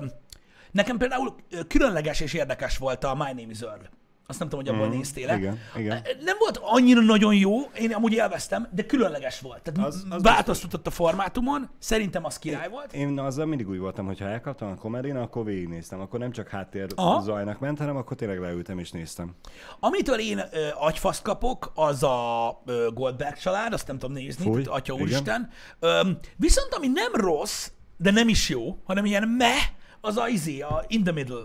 [0.76, 1.34] nekem például
[1.68, 3.80] különleges és érdekes volt a My Name is Earl.
[4.28, 6.02] Azt nem tudom, hogy abban Mhm, néztél igen, igen.
[6.24, 9.62] Nem volt annyira nagyon jó, én amúgy élveztem, de különleges volt.
[9.62, 12.92] Tehát Az- az, változtatott a formátumon, szerintem az király volt.
[12.92, 16.00] Én azzal mindig úgy voltam, hogy ha elkaptam a komedin, akkor végignéztem.
[16.00, 17.20] Akkor nem csak háttér Aha.
[17.20, 19.34] zajnak ment, hanem akkor tényleg leültem és néztem.
[19.80, 24.62] Amitől én ö, agyfaszt kapok, az a ö, Goldberg család, azt nem tudom nézni, Fúj,
[24.66, 24.94] Atya.
[24.94, 25.50] Úristen.
[25.80, 26.00] Ö,
[26.36, 29.58] viszont ami nem rossz, de nem is jó, hanem ilyen meh,
[30.06, 31.44] az a izé, a In the Middle.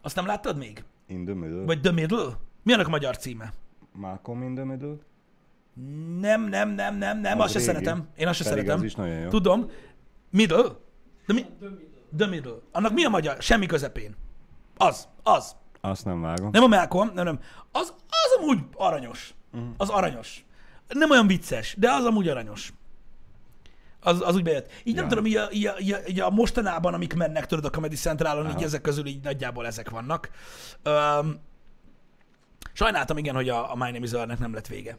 [0.00, 0.84] Azt nem láttad még?
[1.06, 1.64] In the middle.
[1.64, 2.26] Vagy The Middle?
[2.62, 3.52] Mi annak a magyar címe?
[3.92, 4.94] Malcolm in the middle.
[6.20, 7.70] Nem, nem, nem, nem, nem, Az azt se régi.
[7.72, 8.08] szeretem.
[8.16, 8.78] Én azt se Pedig szeretem.
[8.78, 9.28] az is nagyon jó.
[9.28, 9.70] Tudom.
[10.30, 10.62] Middle?
[11.26, 11.40] De mi?
[11.42, 12.16] The Middle.
[12.16, 12.54] The Middle.
[12.72, 13.42] Annak mi a magyar?
[13.42, 14.14] Semmi közepén.
[14.76, 15.56] Az, az.
[15.80, 16.50] Azt nem vágom.
[16.52, 17.40] Nem a Malcolm, nem, nem.
[17.72, 19.34] Az, az amúgy aranyos.
[19.76, 20.44] Az aranyos.
[20.88, 22.72] Nem olyan vicces, de az amúgy aranyos.
[24.00, 24.70] Az, az úgy bejött.
[24.84, 25.08] Így nem Ja.
[25.10, 27.96] tudom, így a, így, a, így, a, így a mostanában, amik mennek, tudod, a Comedy
[27.96, 30.30] Centralon, így ezek közül így nagyjából ezek vannak.
[30.84, 31.40] Um,
[32.72, 34.98] sajnáltam igen, hogy a, a My Name is Earl-nek nem lett vége.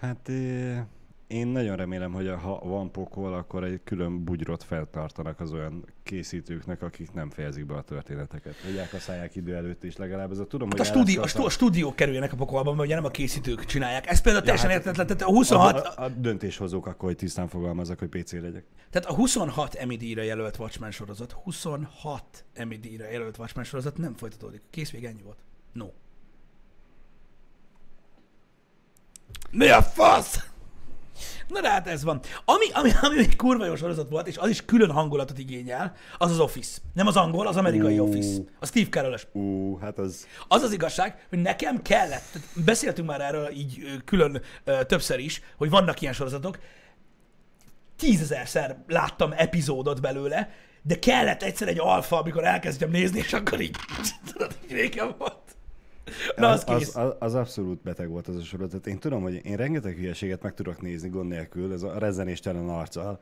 [0.00, 0.84] Hát eh,
[1.26, 6.82] én nagyon remélem, hogy ha van pokol, akkor egy külön bugyrot feltartanak az olyan készítőknek,
[6.82, 8.54] akik nem fejezik be a történeteket.
[8.64, 10.30] Hogy elkaszálják idő előtt is legalább.
[10.30, 12.84] Ez a tudom, Hát hogy a, stúdió, a, stú, a stúdiók kerüljenek a pokolba, mert
[12.84, 14.06] ugye nem a készítők csinálják.
[14.06, 15.06] Ez például teljesen hát- értetlen.
[15.06, 18.64] Tehát a 26, A, a, a döntéshozók akkor, hogy tisztán fogalmazok, hogy PC legyek.
[18.90, 24.14] Tehát a 26 Emmy díjra jelölt Watchmen sorozat, 26 Emmy díjra jelölt Watchmen sorozat nem
[24.14, 24.60] folytatódik.
[24.70, 25.38] Kész vég ennyi volt.
[25.72, 25.86] No.
[29.50, 30.54] Mi a fasz?
[31.48, 32.20] Na de hát ez van.
[32.44, 36.30] Ami, ami, ami egy kurva jó sorozat volt, és az is külön hangulatot igényel, az
[36.30, 36.78] az Office.
[36.94, 38.08] Nem az angol, az amerikai Ú.
[38.08, 38.40] Office.
[38.60, 40.26] A Steve carell Ú, hát az...
[40.48, 44.42] Az az igazság, hogy nekem kellett, beszéltünk már erről így külön
[44.86, 46.58] többször is, hogy vannak ilyen sorozatok,
[47.96, 50.50] tízezerszer láttam epizódot belőle,
[50.82, 53.76] de kellett egyszer egy alfa, amikor elkezdtem nézni, és akkor így,
[54.32, 55.45] tudod, így volt.
[56.36, 58.86] Na, az, az, az, az, abszolút beteg volt az a sorozat.
[58.86, 63.20] Én tudom, hogy én rengeteg hülyeséget meg tudok nézni gond nélkül, ez a rezzenéstelen arccal,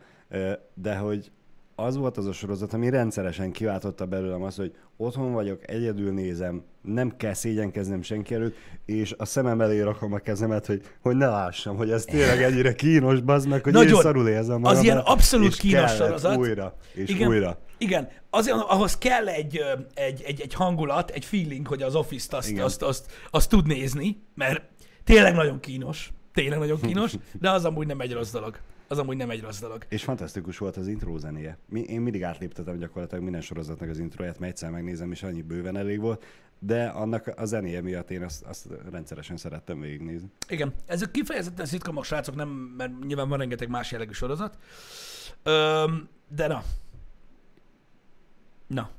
[0.74, 1.30] de hogy
[1.76, 6.62] az volt az a sorozat, ami rendszeresen kiváltotta belőlem azt, hogy otthon vagyok, egyedül nézem,
[6.82, 8.55] nem kell szégyenkeznem senki előtt,
[8.85, 12.74] és a szemem elé rakom a kezemet, hogy, hogy ne lássam, hogy ez tényleg ennyire
[12.74, 13.95] kínos, bazd meg, hogy Nagyon.
[13.95, 14.82] én szarul érzem magam.
[14.82, 16.37] ilyen abszolút kínos sorozat.
[16.37, 17.28] újra, és Igen.
[17.28, 17.59] újra.
[17.78, 19.60] Igen, azért ahhoz kell egy,
[19.94, 22.64] egy, egy, egy hangulat, egy feeling, hogy az Office-t azt, Igen.
[22.64, 24.62] azt, azt, azt tud nézni, mert
[25.04, 28.58] tényleg nagyon kínos, tényleg nagyon kínos, de az amúgy nem egy rossz dolog.
[28.88, 29.86] Az amúgy nem egy rossz dolog.
[29.88, 31.58] És fantasztikus volt az intro zenéje.
[31.68, 35.76] Mi, én mindig átléptetem gyakorlatilag minden sorozatnak az introját, mert egyszer megnézem, és annyi bőven
[35.76, 36.24] elég volt,
[36.58, 40.30] de annak a zenéje miatt én azt, azt rendszeresen szerettem végignézni.
[40.48, 44.58] Igen, ezek kifejezetten szitkomok, srácok, nem, mert nyilván van rengeteg más jellegű sorozat.
[45.42, 46.62] Öm, de na.
[48.66, 48.90] Na.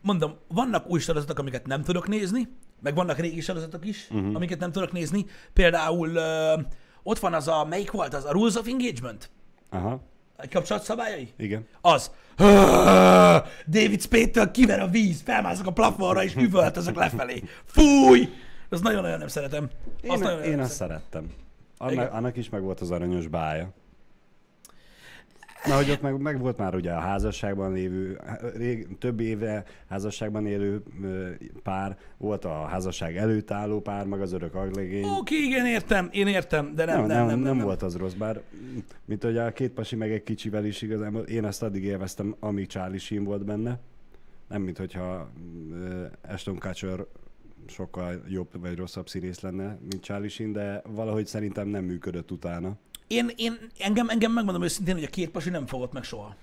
[0.00, 2.48] Mondom, vannak új sorozatok, amiket nem tudok nézni,
[2.82, 4.34] meg vannak régi sorozatok is, uh-huh.
[4.34, 5.24] amiket nem tudok nézni.
[5.52, 6.60] Például ö,
[7.02, 8.24] ott van az a, melyik volt az?
[8.24, 9.30] A Rules of Engagement?
[9.70, 10.00] Aha,
[10.36, 11.32] Egy kapcsolat szabályai?
[11.36, 11.66] igen.
[11.80, 12.10] Az.
[13.68, 17.42] David Spade-től kiver a víz, felmászok a plafonra, és üvöltözök lefelé.
[17.64, 18.28] Fúj!
[18.68, 19.70] Az nagyon-nagyon nem szeretem.
[20.02, 21.30] Én, Azt nagyon én nem azt szerettem.
[21.78, 23.72] Annak, annak is meg volt az aranyos bája.
[25.66, 28.20] Na, hogy ott meg, meg volt már ugye a házasságban lévő,
[28.56, 30.82] rég, több éve házasságban élő
[31.62, 35.04] pár, volt a házasság előtt álló pár, meg az örök aglegény.
[35.04, 37.64] Oké, igen, értem, én értem, de nem, nem, nem, nem, nem, nem.
[37.64, 38.40] volt az rossz, bár
[39.04, 42.66] mint hogy a két pasi meg egy kicsivel is igazából, én ezt addig élveztem, amíg
[42.66, 43.78] Charlie Sheen volt benne.
[44.48, 45.30] Nem, mint hogyha
[46.28, 47.04] Ashton Kutcher
[47.68, 52.76] sokkal jobb vagy rosszabb színész lenne, mint Charlie Sheen, de valahogy szerintem nem működött utána.
[53.06, 56.36] Én, én engem, engem megmondom őszintén, hogy a két pasi nem fogott meg soha.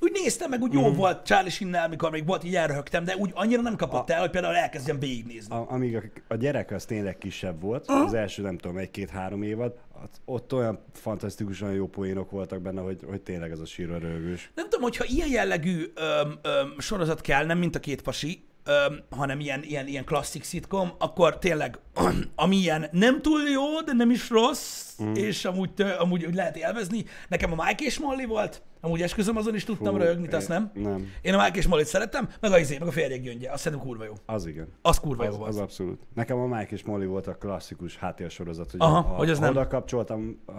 [0.00, 0.94] Úgy néztem meg, úgy jó Mm.
[0.94, 4.30] volt Charlie Sheen-nel, mikor még volt, így elröhögtem, de úgy annyira nem kapott el, hogy
[4.30, 5.54] például elkezdjem végignézni.
[5.54, 9.74] A, amíg a, a gyerek az tényleg kisebb volt, az első nem tudom, egy-két-három évad,
[10.02, 14.50] ott- ott olyan fantasztikusan jó poénok voltak benne, hogy, hogy tényleg ez a sírva rögős.
[14.54, 19.00] Nem tudom, hogyha ilyen jellegű öm, öm, sorozat kell, nem mint a két pasi, öm,
[19.10, 21.78] hanem ilyen, ilyen, ilyen klasszik szitkom, akkor tényleg,
[22.34, 25.14] ami ilyen nem túl jó, de nem is rossz, mm.
[25.14, 27.04] és amúgy, amúgy úgy lehet élvezni.
[27.28, 30.70] Nekem a Mike és Molly volt, amúgy esküszöm, azon is tudtam Fú, röhögni, azt nem?
[30.74, 31.08] nem.
[31.22, 33.88] Én a Mike és Molly-t szerettem, meg a izé, meg a férjek gyöngye, azt szerintem
[33.88, 34.12] kurva jó.
[34.26, 34.68] Az igen.
[34.82, 35.48] Az kurva jó Az, volt.
[35.48, 36.02] az abszolút.
[36.14, 39.68] Nekem a Mike és Molly volt a klasszikus háttérsorozat, hogy Aha, a, hogy az nem.
[39.68, 40.52] kapcsoltam, a-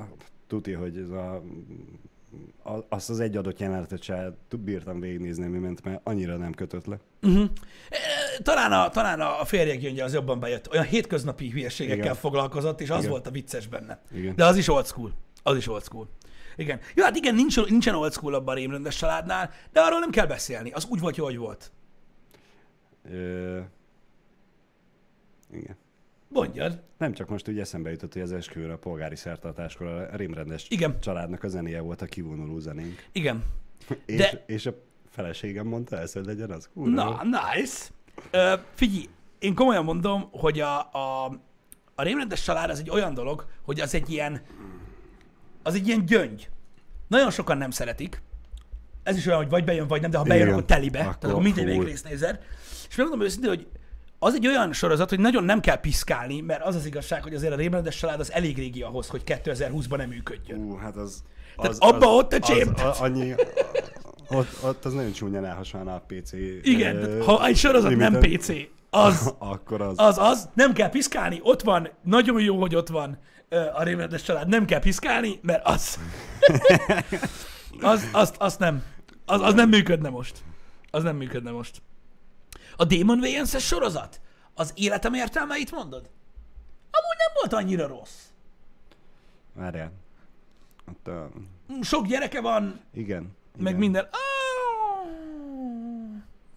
[0.47, 1.43] tuti, hogy ez a,
[2.89, 6.99] azt az egy adott jelenetet se bírtam végignézni, mi ment, mert annyira nem kötött le.
[7.21, 7.49] Uh-huh.
[8.41, 10.71] Talán a, talán a férjek gyöngye az jobban bejött.
[10.71, 12.15] Olyan hétköznapi hülyeségekkel Igen.
[12.15, 13.09] foglalkozott, és az Igen.
[13.09, 14.01] volt a vicces benne.
[14.11, 14.35] Igen.
[14.35, 15.11] De az is old school.
[15.43, 16.09] Az is old school.
[16.55, 16.79] Igen.
[16.95, 20.25] Jó, hát igen, nincs, nincsen old school abban a rémrendes családnál, de arról nem kell
[20.25, 20.71] beszélni.
[20.71, 21.71] Az úgy volt hogy volt.
[23.11, 23.59] Ö,
[25.51, 25.77] igen.
[26.27, 26.81] Mondjad.
[26.97, 30.99] Nem csak most úgy eszembe jutott, hogy az esküvőn a polgári szertartáskor a rémrendes Igen.
[30.99, 33.07] családnak a zenéje volt a kivonuló zenénk.
[33.11, 33.43] Igen.
[34.05, 34.73] És, De- és a
[35.09, 36.69] feleségem mondta ezt, hogy legyen az.
[36.73, 36.89] Kurva.
[36.91, 37.87] Na, nice.
[38.31, 39.09] Ö, figyelj,
[39.39, 41.25] én komolyan mondom, hogy a, a,
[41.95, 44.41] a rémrendes család az egy olyan dolog, hogy az egy ilyen,
[45.63, 46.49] az egy ilyen gyöngy.
[47.07, 48.21] Nagyon sokan nem szeretik.
[49.03, 50.53] Ez is olyan, hogy vagy bejön, vagy nem, de ha bejön, Igen.
[50.53, 50.99] akkor telibe.
[50.99, 52.43] Akkor Tehát akkor mindegy, melyik részt nézed.
[52.89, 53.67] És megmondom őszintén, hogy
[54.19, 57.53] az egy olyan sorozat, hogy nagyon nem kell piszkálni, mert az az igazság, hogy azért
[57.53, 60.59] a rémrendes család az elég régi ahhoz, hogy 2020-ban nem működjön.
[60.59, 61.23] Ú, hát az...
[61.55, 62.77] Tehát az, abba az, ott a az, csép.
[62.77, 63.33] a, annyi,
[64.27, 66.31] ott, ott az nagyon csúnyán elhasonlna a PC.
[66.61, 68.49] Igen, ö, ha egy sorozat nem limiten, PC,
[68.89, 69.93] az, Akkor az.
[69.97, 73.17] az az, nem kell piszkálni, ott van, nagyon jó, hogy ott van
[73.73, 75.99] a rémrendes család, nem kell piszkálni, mert az,
[77.81, 78.83] az, azt, azt nem,
[79.25, 80.43] az, az nem működne most.
[80.91, 81.81] Az nem működne most.
[82.77, 84.21] A Demon Wayans sorozat,
[84.53, 86.09] az életem értelmeit mondod?
[86.91, 88.23] Amúgy nem volt annyira rossz.
[89.53, 89.91] Várjál.
[90.89, 91.29] Ott a...
[91.81, 93.35] Sok gyereke van, Igen.
[93.57, 93.75] meg igen.
[93.79, 94.03] minden.
[94.11, 94.19] Ah,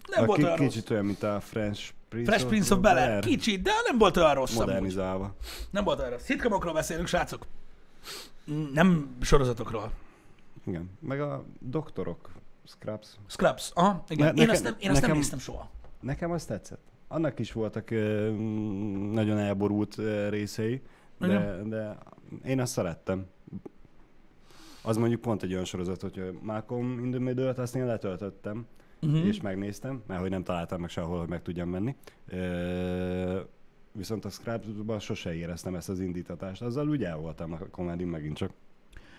[0.09, 0.67] nem a volt olyan rossz.
[0.67, 3.19] kicsit olyan, mint a Fresh Prince, Fresh Prince of Bel-Air.
[3.23, 4.65] Kicsit, de nem volt olyan rossz amúgy.
[4.65, 5.35] Modernizálva.
[5.71, 6.23] Nem volt olyan rossz.
[6.23, 7.45] Szitkomokról beszélünk, srácok.
[8.73, 9.91] Nem sorozatokról.
[10.65, 10.89] Igen.
[10.99, 12.29] Meg a doktorok.
[12.65, 13.07] Scrubs.
[13.27, 13.71] Scrubs.
[13.73, 14.25] Aha, igen.
[14.25, 15.69] Ne- én, nekem- azt nem, én azt nem nekem- néztem soha.
[16.01, 16.91] Nekem az tetszett.
[17.07, 17.89] Annak is voltak
[19.11, 19.95] nagyon elborult
[20.29, 20.81] részei,
[21.17, 21.97] de, de
[22.45, 23.25] Én azt szerettem.
[24.83, 28.65] Az mondjuk pont egy olyan sorozat, hogy Malcolm in the Middle-t azt én letöltöttem,
[29.01, 29.25] uh-huh.
[29.25, 31.95] és megnéztem, mert hogy nem találtam meg sehol, hogy meg tudjam menni.
[32.27, 33.39] Ö,
[33.91, 36.61] viszont a Scrubs-ban sose éreztem ezt az indítatást.
[36.61, 38.51] Azzal úgy el voltam a komedin megint csak.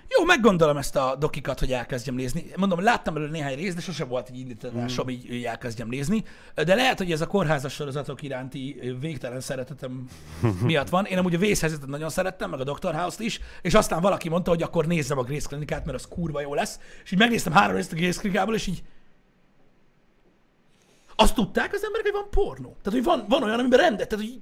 [0.09, 2.45] Jó, meggondolom ezt a dokikat, hogy elkezdjem nézni.
[2.57, 6.25] Mondom, láttam belőle néhány részt, de sose volt egy indítatásom, így, így elkezdjem nézni.
[6.55, 10.09] De lehet, hogy ez a kórházas sorozatok iránti végtelen szeretetem
[10.63, 11.05] miatt van.
[11.05, 12.95] Én amúgy a vészhelyzetet nagyon szerettem, meg a Dr.
[12.95, 16.41] House-t is, és aztán valaki mondta, hogy akkor nézzem a Grace Klinikát, mert az kurva
[16.41, 16.79] jó lesz.
[17.05, 18.83] És így megnéztem három részt a Grace Klinikából, és így
[21.17, 22.77] azt tudták az emberek, hogy van pornó.
[22.83, 24.41] Tehát, hogy van, van olyan, amiben rendet, tehát, hogy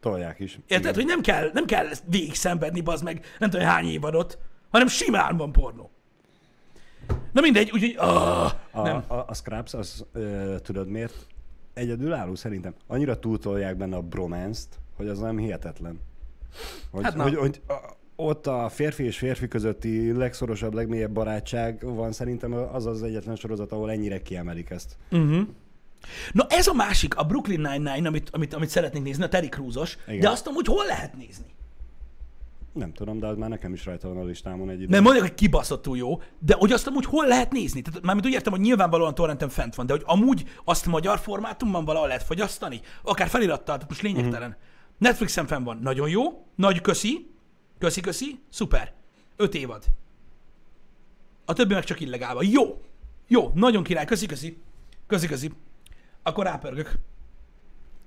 [0.00, 0.58] Tolják is.
[0.66, 3.86] Érted, hogy nem kell, nem kell ezt végig szenvedni, bazd meg, nem tudom, hogy hány
[3.86, 4.38] évadot,
[4.72, 5.90] hanem simán van pornó.
[7.32, 7.96] Na mindegy, úgyhogy...
[7.98, 9.04] Uh, A, nem.
[9.06, 11.26] a, a Scraps, az ö, tudod miért?
[11.74, 12.74] Egyedülálló szerintem.
[12.86, 16.00] Annyira túltolják benne a bromance-t, hogy az nem hihetetlen.
[16.90, 17.22] Hogy, Hát na.
[17.22, 17.72] hogy, hogy a,
[18.16, 23.72] ott a férfi és férfi közötti legszorosabb, legmélyebb barátság van szerintem az az egyetlen sorozat,
[23.72, 24.96] ahol ennyire kiemelik ezt.
[25.10, 25.46] Uh-huh.
[26.32, 29.48] Na ez a másik, a Brooklyn Nine-Nine, amit, amit, amit szeretnénk nézni, a Terry
[30.06, 30.20] Igen.
[30.20, 31.46] de azt amúgy hol lehet nézni?
[32.72, 34.90] Nem tudom, de az már nekem is rajta van a listámon egy idő.
[34.90, 37.82] Nem mondják, hogy kibaszottul jó, de hogy azt amúgy hol lehet nézni?
[37.82, 41.84] Tehát mármint úgy értem, hogy nyilvánvalóan torrenten fent van, de hogy amúgy azt magyar formátumban
[41.84, 42.80] valahol lehet fogyasztani?
[43.02, 44.48] Akár felirattal, tehát most lényegtelen.
[44.48, 44.64] Uh-huh.
[44.98, 45.78] Netflixen fenn van.
[45.82, 47.30] Nagyon jó, nagy köszi,
[47.78, 48.92] köszi, köszi, szuper.
[49.36, 49.84] Öt évad.
[51.44, 52.44] A többi meg csak illegál van.
[52.50, 52.80] Jó,
[53.28, 54.58] jó, nagyon király, köszi, köszi,
[55.06, 55.50] köszi, köszi.
[56.22, 56.92] Akkor rápörgök.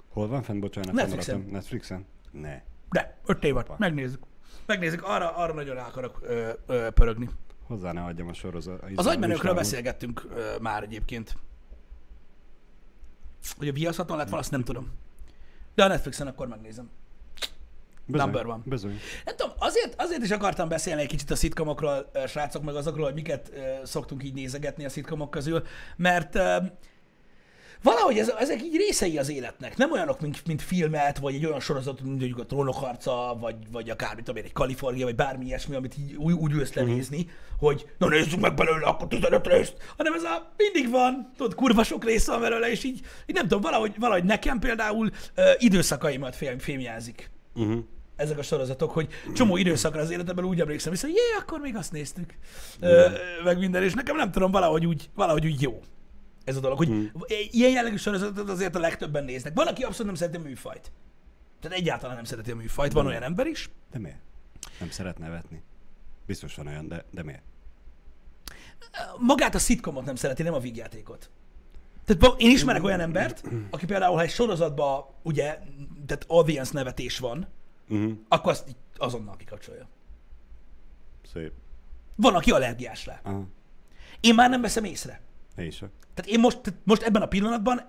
[0.09, 0.91] Hol van fenn, bocsánat?
[0.93, 1.47] Netflixen.
[1.51, 2.05] Netflixen?
[2.31, 2.61] Ne.
[2.89, 4.23] De, öt évad, megnézzük.
[4.65, 7.29] Megnézzük, arra, arra nagyon rá akarok ö, ö, pörögni.
[7.67, 8.83] Hozzá ne adjam a sorozat.
[8.95, 11.37] Az agymenőkről beszélgettünk ö, már egyébként.
[13.57, 14.91] Hogy a Viaszaton lett van, azt nem tudom.
[15.75, 16.89] De a Netflixen akkor megnézem.
[18.05, 18.61] Bizony, number one.
[18.65, 18.99] Bizony.
[19.25, 23.13] Nem tudom, azért, azért is akartam beszélni egy kicsit a szitkomokról, srácok, meg azokról, hogy
[23.13, 23.51] miket
[23.83, 25.63] szoktunk így nézegetni a szitkomok közül,
[25.95, 26.39] mert
[27.85, 29.77] valahogy ez, ezek így részei az életnek.
[29.77, 33.55] Nem olyanok, mint, mint filmet, vagy egy olyan sorozat, mint mondjuk a Trónok harca, vagy,
[33.71, 36.73] vagy akár, mit tudom én, egy Kalifornia, vagy bármi ilyesmi, amit így úgy, úgy ülsz
[36.73, 37.29] lenézni,
[37.59, 41.83] hogy na nézzük meg belőle akkor 15 részt, hanem ez a mindig van, tudod, kurva
[41.83, 46.35] sok rész van belőle, és így, így nem tudom, valahogy, valahogy nekem például ö, időszakaimat
[46.35, 47.83] film, filmjelzik Uh-huh.
[48.15, 51.75] ezek a sorozatok, hogy csomó időszakra az életemben úgy emlékszem vissza, hogy jé, akkor még
[51.75, 52.33] azt néztük,
[52.79, 53.05] ö,
[53.43, 55.81] meg minden, és nekem nem tudom, valahogy úgy, valahogy úgy jó
[56.45, 57.11] ez a dolog, hogy Hmm.
[57.51, 59.53] ilyen jellegű sorozatot azért a legtöbben néznek.
[59.53, 60.91] Van, aki abszolút nem szereti a műfajt.
[61.59, 63.69] Tehát egyáltalán nem szereti a műfajt, van olyan ember is.
[63.91, 64.17] De miért?
[64.79, 65.63] Nem szeret nevetni.
[66.25, 67.41] Biztos van olyan, de, de miért?
[69.19, 71.29] Magát a szitkomot nem szereti, nem a vígjátékot.
[72.05, 75.59] Tehát én ismerek olyan embert, aki például, ha egy sorozatban ugye,
[76.05, 77.47] tehát audience nevetés van,
[77.89, 78.11] Uh-huh.
[78.27, 79.87] akkor azt azonnal kikapcsolja.
[81.33, 81.51] Szép.
[82.15, 83.19] Van, aki allergiás rá.
[83.23, 83.47] Aha.
[84.19, 85.21] Én már nem veszem észre.
[85.57, 85.77] Én is.
[86.13, 87.81] Tehát én most, most ebben a pillanatban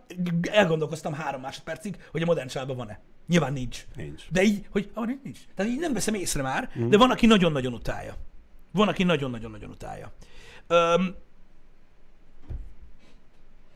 [0.42, 3.00] elgondolkoztam három másodpercig, hogy a modern családban van-e.
[3.26, 3.86] Nyilván nincs.
[3.96, 4.30] Nincs.
[4.30, 5.38] De így, hogy ah, nincs, nincs.
[5.54, 6.88] Tehát így nem veszem észre már, mm.
[6.88, 8.14] de van, aki nagyon-nagyon utálja.
[8.72, 10.12] Van, aki nagyon-nagyon-nagyon utálja.
[10.66, 11.14] Öm,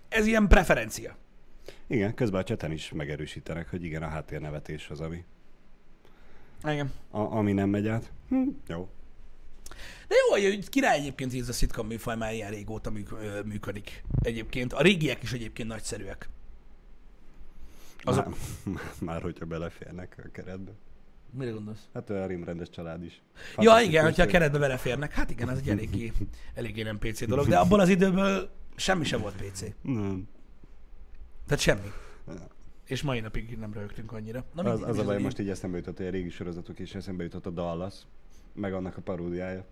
[0.09, 1.16] ez ilyen preferencia.
[1.86, 5.24] Igen, közben a cseten is megerősítenek, hogy igen, a háttérnevetés az, ami,
[6.64, 6.93] Igen.
[7.11, 8.12] a, ami nem megy át.
[8.28, 8.88] Hm, jó.
[10.08, 12.92] De jó, hogy király egyébként hogy ez a sitcom műfaj már ilyen régóta
[13.44, 14.02] működik.
[14.22, 14.72] Egyébként.
[14.72, 16.28] A régiek is egyébként nagyszerűek.
[18.02, 18.36] Azok...
[18.64, 20.72] Már, már hogyha beleférnek a keretbe.
[21.32, 21.80] Mire gondolsz?
[21.94, 23.12] Hát olyan rimrendes család is.
[23.12, 25.12] Ja, Fantasztikus, igen, hogyha a keretbe beleférnek.
[25.12, 26.12] Hát igen, ez egy eléggé,
[26.54, 29.64] eléggé nem PC dolog, de abból az időből semmi sem volt PC.
[29.82, 30.28] Nem.
[31.46, 31.92] Tehát semmi.
[32.86, 34.44] És mai napig nem rögtünk annyira.
[34.54, 36.94] Na, Az, az a baj, így- most így eszembe jutott, hogy a régi sorozatok is
[36.94, 37.94] eszembe jutott a Dallas,
[38.61, 39.64] meg annak a paródiája.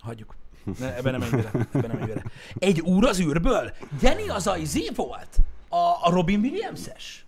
[0.00, 0.34] Hagyjuk.
[0.78, 1.44] Ne, ebben nem menj.
[1.72, 2.12] Ebben nem menj.
[2.58, 3.72] Egy úr az űrből?
[4.00, 5.38] Jenny az a izé volt?
[5.68, 7.24] A, a Robin Williams-es?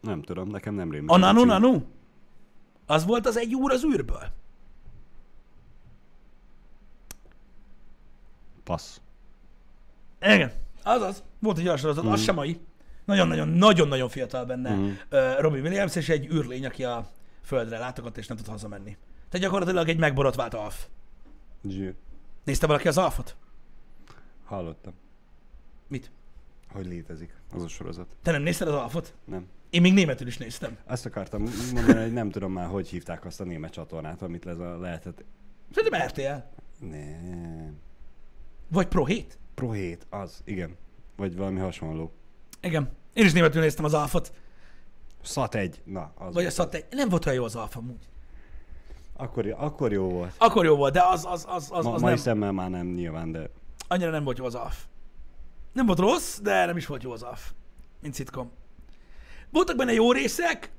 [0.00, 1.10] Nem tudom, nekem nem rémlik.
[1.10, 1.44] A Nanu.
[1.44, 1.82] Nanu?
[2.86, 4.22] Az volt az egy úr az űrből?
[8.64, 9.00] Passz.
[10.20, 10.52] Igen.
[10.82, 11.22] Azaz.
[11.38, 12.60] Volt egy olyan sorozat, az sem mai.
[13.04, 14.84] Nagyon-nagyon, nagyon-nagyon fiatal benne Mhm.
[15.10, 17.10] uh, Robin Williams, és egy űrlény, aki a
[17.44, 18.96] földre látogat, és nem tud hazamenni.
[19.32, 20.86] Tehát gyakorlatilag egy megborotvált alf.
[21.68, 21.94] Zsű.
[22.44, 23.36] Nézte valaki az alfot?
[24.44, 24.92] Hallottam,
[25.88, 26.10] Mit?
[26.68, 28.16] hogy létezik az a sorozat.
[28.22, 29.14] Te nem nézted az alfot?
[29.24, 29.46] Nem.
[29.70, 30.78] Én még németül is néztem.
[30.86, 31.42] Azt akartam
[31.74, 35.24] mondani, hogy nem tudom már, hogy hívták azt a német csatornát, amit ez a lehetett.
[35.74, 36.60] Szerintem RTL.
[36.86, 37.80] Nem.
[38.68, 39.38] Vagy Pro 7.
[39.54, 40.76] Pro 7, az, igen.
[41.16, 42.12] Vagy valami hasonló.
[42.60, 42.90] Igen.
[43.12, 44.32] Én is németül néztem az alfot.
[45.22, 46.34] Szat 1, na, az.
[46.34, 48.10] Vagy a Szat Nem volt olyan jó az alfa amúgy.
[49.16, 50.34] Akkor, akkor jó volt.
[50.38, 52.86] Akkor jó volt, de az, az, az, az, Ma, az mai nem, szemmel már nem
[52.86, 53.50] nyilván, de
[53.88, 54.84] annyira nem volt jó az AF.
[55.72, 57.52] Nem volt rossz, de nem is volt jó az AF,
[58.00, 58.50] mint sitcom.
[59.50, 60.72] Voltak benne jó részek,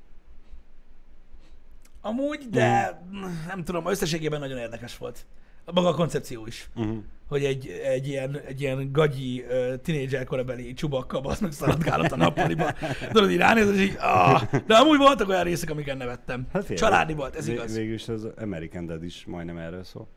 [2.00, 3.00] amúgy, de
[3.46, 5.26] nem tudom, összességében nagyon érdekes volt.
[5.72, 6.68] Maga a koncepció is.
[6.74, 6.96] uh-huh.
[7.28, 12.16] hogy egy, egy, ilyen, egy ilyen gagyi uh, tinédzser korabeli csubakka basz meg szaladgálott a
[12.16, 12.72] nappaliba.
[13.12, 14.42] Tudod, így ránézed, és így, ah.
[14.66, 16.46] De amúgy voltak olyan részek, amiken nevettem.
[16.52, 17.76] Hát figyelj, Családi volt, ez igaz.
[17.76, 20.08] Végülis az American Dad is majdnem erről szól.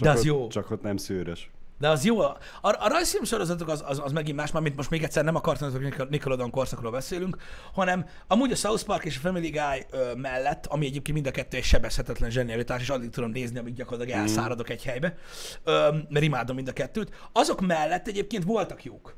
[0.00, 0.46] De az ott, jó.
[0.48, 1.50] Csak ott nem szőrös.
[1.78, 2.20] De az jó.
[2.20, 5.40] A, a rajzfilm sorozatok az, az, az megint más, mint most még egyszer nem a
[5.40, 7.36] Cartoon Nickelodeon korszakról beszélünk,
[7.72, 11.30] hanem amúgy a South Park és a Family Guy ö, mellett, ami egyébként mind a
[11.30, 15.16] kettő egy sebezhetetlen zsenialitás, és addig tudom nézni, amíg gyakorlatilag elszáradok egy helybe,
[15.64, 17.28] ö, mert imádom mind a kettőt.
[17.32, 19.16] Azok mellett egyébként voltak jók.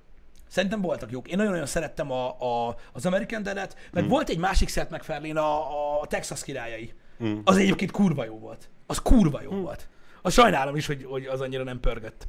[0.48, 1.28] Szerintem voltak jók.
[1.28, 4.08] Én nagyon-nagyon szerettem a, a, az American Dad-et, meg mm.
[4.08, 6.94] volt egy másik Seth MacFarlane, a, a Texas királyai.
[7.24, 7.38] Mm.
[7.44, 8.70] Az egyébként kurva jó volt.
[8.86, 9.60] Az kurva jó mm.
[9.60, 9.88] volt.
[10.22, 12.28] A sajnálom is, hogy, hogy az annyira nem pörgött.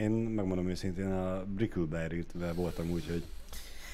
[0.00, 3.24] Én megmondom őszintén, a Brickleberry-t voltam úgy, hogy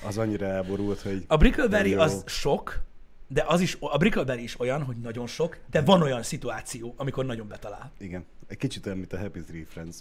[0.07, 1.25] az annyira elborult, hogy...
[1.27, 2.81] A Brickleberry az sok,
[3.29, 7.25] de az is, a Brickleberry is olyan, hogy nagyon sok, de van olyan szituáció, amikor
[7.25, 7.93] nagyon betalál.
[7.99, 8.25] Igen.
[8.47, 9.97] Egy kicsit olyan, mint a Happy Tree Friends.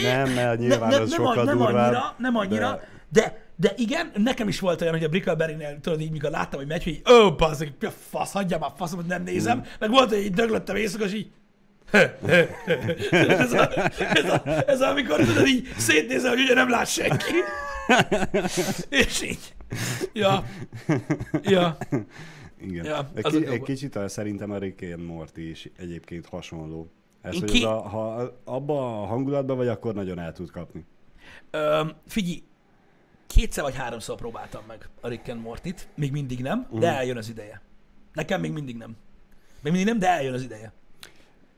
[0.00, 3.42] É, Nem, mert nyilván ne, az nem, sokkal nem durvább, annyira, nem annyira, de- de...
[3.56, 6.84] de, igen, nekem is volt olyan, hogy a Brickleberry-nél, tudod, így mikor láttam, hogy megy,
[6.84, 7.36] hogy ó,
[7.86, 9.62] a fasz, hagyjam már faszom, hogy nem nézem, Mm.
[9.78, 11.30] meg volt, hogy így döglöttem éjszaka, és így
[11.92, 17.32] ez, a, ez, a, ez a, amikor tudod, így szétnézel, hogy ugye nem lát senki.
[18.88, 19.54] és így.
[20.12, 20.44] Ja.
[21.42, 21.76] Ja.
[22.60, 22.84] Igen.
[22.84, 26.90] Ja, egy, ki, egy kicsit a, szerintem a Rick and Morty is egyébként hasonló.
[27.22, 30.50] Ez, Én hogy ki- az a, ha abba a hangulatban vagy, akkor nagyon el tud
[30.50, 30.84] kapni.
[31.50, 32.42] Ö, figyelj,
[33.26, 36.80] kétszer vagy háromszor próbáltam meg a Rick and Mortit, még mindig nem, Mhm.
[36.80, 37.60] de eljön az ideje.
[38.12, 38.96] Nekem még mindig nem.
[39.62, 40.72] Még mindig nem, de eljön az ideje.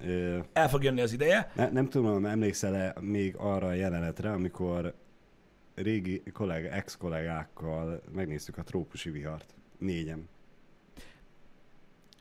[0.01, 1.51] Ö, El fog jönni az ideje.
[1.55, 4.95] Ne, nem tudom, emlékszel-e még arra a jelenetre, amikor
[5.75, 9.55] régi kollega, ex-kollégákkal megnéztük a trópusi vihart.
[9.79, 10.29] Négyen.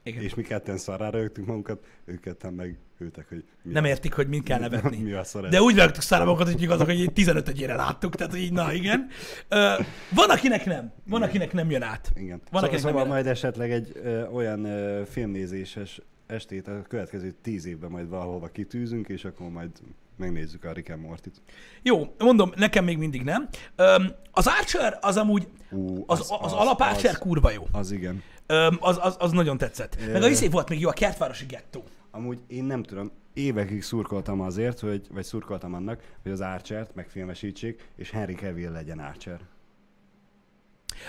[0.03, 0.24] Igen.
[0.24, 4.13] És mi ketten szarrára rögtünk magunkat, ők ketten meg ültek, hogy mi Nem a- értik,
[4.13, 4.97] hogy mind kell nevetni.
[5.03, 5.51] mi a szar ez?
[5.51, 9.07] De úgy rögtük száramokat, hogy igazak, hogy így 15 egyére láttuk, tehát így, na igen.
[9.49, 9.74] Ö,
[10.15, 10.91] van, akinek nem.
[11.07, 12.11] Van, akinek nem jön át.
[12.15, 12.28] Igen.
[12.38, 16.01] Van, Van akinek szóval nem jön majd esetleg egy ö, olyan ö, filmnézéses
[16.34, 19.69] estét a következő tíz évben majd valahova kitűzünk, és akkor majd
[20.17, 21.41] megnézzük a Rick and Morty-t.
[21.81, 23.49] Jó, mondom, nekem még mindig nem.
[23.75, 27.67] Öm, az Archer az amúgy, Ú, az, az, az, az alap Archer az, kurva jó.
[27.71, 28.23] az igen.
[28.45, 29.97] Öm, az, az, az nagyon tetszett.
[30.11, 30.29] Meg a Ö.
[30.29, 31.84] izé volt még jó, a kertvárosi gettó.
[32.11, 37.89] Amúgy én nem tudom, évekig szurkoltam azért, hogy, vagy szurkoltam annak, hogy az Archer-t megfilmesítsék,
[37.95, 39.39] és Henry Cavill legyen Archer.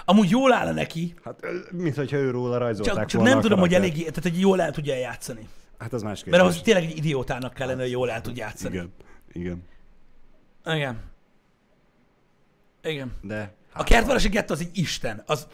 [0.05, 1.41] Amúgy jól áll neki, Hát,
[1.71, 4.71] mint hogyha ő róla rajzolták csak, csak nem tudom, hogy elég, tehát hogy jól el
[4.73, 5.49] tudja játszani.
[5.79, 6.33] Hát az más kérdés.
[6.33, 8.75] Mert ahhoz tényleg egy idiótának kellene, hogy jól el tud játszani.
[8.75, 8.93] Igen,
[9.33, 9.63] igen.
[10.65, 11.01] Igen.
[12.83, 13.13] Igen.
[13.21, 15.23] De A kertvárosi gettó az egy isten.
[15.27, 15.47] Az,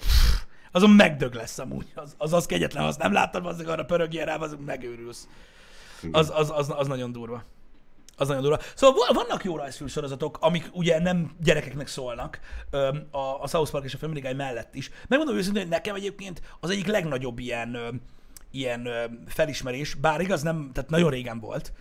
[0.72, 1.86] azon megdög lesz amúgy.
[1.94, 5.28] Az az, az kegyetlen, ha azt nem láttad, az arra pörögjél rá, az megőrülsz.
[6.12, 7.44] Az, az, az, az nagyon durva.
[8.20, 8.60] Az nagyon durva.
[8.74, 12.40] Szóval val- vannak jó rajzfilm sorozatok, amik ugye nem gyerekeknek szólnak,
[13.10, 14.90] a, a South Park és a Family Guy mellett is.
[15.08, 18.00] Megmondom őszintén, hogy nekem egyébként az egyik legnagyobb ilyen,
[18.50, 18.88] ilyen
[19.26, 21.72] felismerés, bár igaz nem, tehát nagyon régen volt.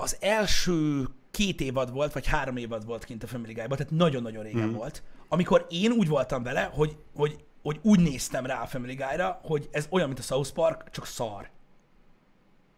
[0.00, 4.42] Az első két évad volt, vagy három évad volt kint a Family Guy-ban, tehát nagyon-nagyon
[4.42, 4.72] régen mm.
[4.72, 5.02] volt.
[5.28, 9.68] Amikor én úgy voltam vele, hogy, hogy, hogy úgy néztem rá a Family Guy-ra, hogy
[9.72, 11.50] ez olyan, mint a South Park, csak szar.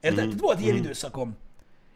[0.01, 0.24] Érted?
[0.24, 0.28] Mm.
[0.28, 1.36] Tehát volt ilyen időszakom.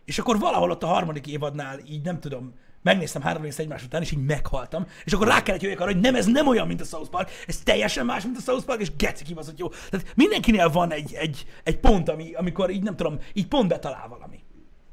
[0.04, 4.02] És akkor valahol ott a harmadik évadnál így nem tudom, megnéztem három részt egymás után,
[4.02, 4.86] és így meghaltam.
[5.04, 7.30] És akkor rá kellett jöjjek arra, hogy nem, ez nem olyan, mint a South Park,
[7.46, 9.68] ez teljesen más, mint a South Park, és geci kibaszott jó.
[9.68, 14.08] Tehát mindenkinél van egy, egy, egy pont, ami, amikor így nem tudom, így pont betalál
[14.08, 14.42] valami.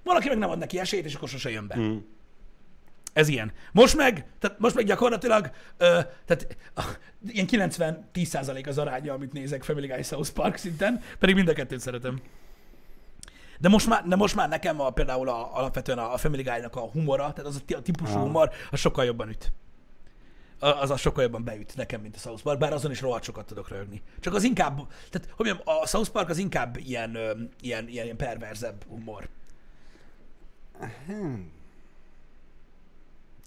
[0.03, 1.77] Valaki meg nem ad neki esélyt, és akkor sose jön be.
[1.77, 1.97] Mm.
[3.13, 3.51] Ez ilyen.
[3.71, 6.81] Most meg, tehát most meg gyakorlatilag, ö, tehát a,
[7.27, 11.79] ilyen 90-10% az aránya, amit nézek Family Guy South Park szinten, pedig mind a kettőt
[11.79, 12.21] szeretem.
[13.61, 16.79] De most már, de most már nekem a, például a, alapvetően a Family Guy-nak a
[16.79, 18.21] humora, tehát az a, típusú Ah.
[18.21, 19.51] humor, az sokkal jobban üt.
[20.59, 23.45] Az a sokkal jobban beüt nekem, mint a South Park, bár azon is rohadt sokat
[23.45, 24.01] tudok rögni.
[24.19, 24.75] Csak az inkább,
[25.09, 27.15] tehát hogy mondjam, a South Park az inkább ilyen,
[27.61, 29.27] ilyen, ilyen, ilyen perverzebb humor.
[31.05, 31.51] Hmm.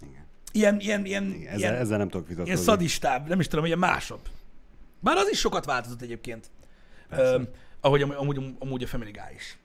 [0.02, 0.26] Igen.
[0.52, 1.32] Ilyen, ilyen, ilyen.
[1.46, 2.52] Ezzel, ilyen, ezzel nem tudok vitatkozni.
[2.52, 4.28] ilyen szadistább, nem is tudom, ilyen másabb.
[5.00, 6.50] Bár az is sokat változott egyébként.
[7.08, 7.32] Persze.
[7.32, 7.42] Ö,
[7.80, 9.58] ahogy am- amúgy, amúgy a Family Guy is.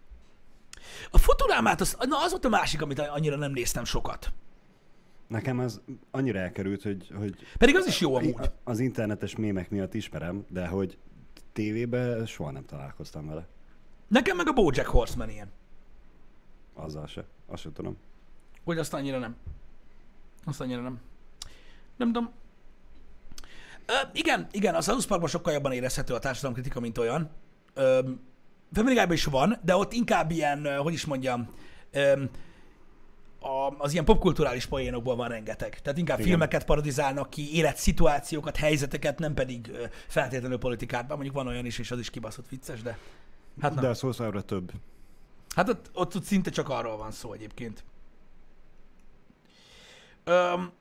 [1.12, 4.32] A Futurámát, az, na az volt a másik, amit annyira nem néztem sokat.
[5.28, 5.82] Nekem az
[6.12, 8.36] annyira elkerült, hogy, hogy Pedig az is jó amúgy.
[8.64, 10.98] az internetes mémek miatt ismerem, de hogy
[11.54, 13.48] tévében soha nem találkoztam vele.
[14.08, 15.52] Nekem meg a Bojack Horseman ilyen.
[16.74, 17.26] Azzal se.
[17.48, 17.98] Azt sem tudom.
[18.64, 19.36] Hogy azt annyira nem.
[20.46, 21.00] Azt annyira nem.
[21.98, 22.32] Nem tudom.
[23.86, 27.30] Ö, igen, igen, a South Parkban sokkal jobban érezhető a társadalomkritika, mint olyan.
[27.74, 28.10] Ö,
[28.74, 31.50] Family is van, de ott inkább ilyen, hogy is mondjam,
[33.40, 35.82] a, az ilyen popkulturális poénokból van rengeteg.
[35.82, 36.30] Tehát inkább Igen.
[36.30, 39.72] Filmeket parodizálnak ki, életszituációkat, helyzeteket, nem pedig
[40.08, 41.02] feltétlenül politikát.
[41.02, 42.98] Bár mondjuk van olyan is, és az is kibaszott vicces, de
[43.62, 43.84] hát nem.
[43.84, 44.72] De a szószámra több.
[45.56, 47.84] Hát ott, ott, ott szinte csak arról van szó egyébként.
[50.24, 50.72] Öm,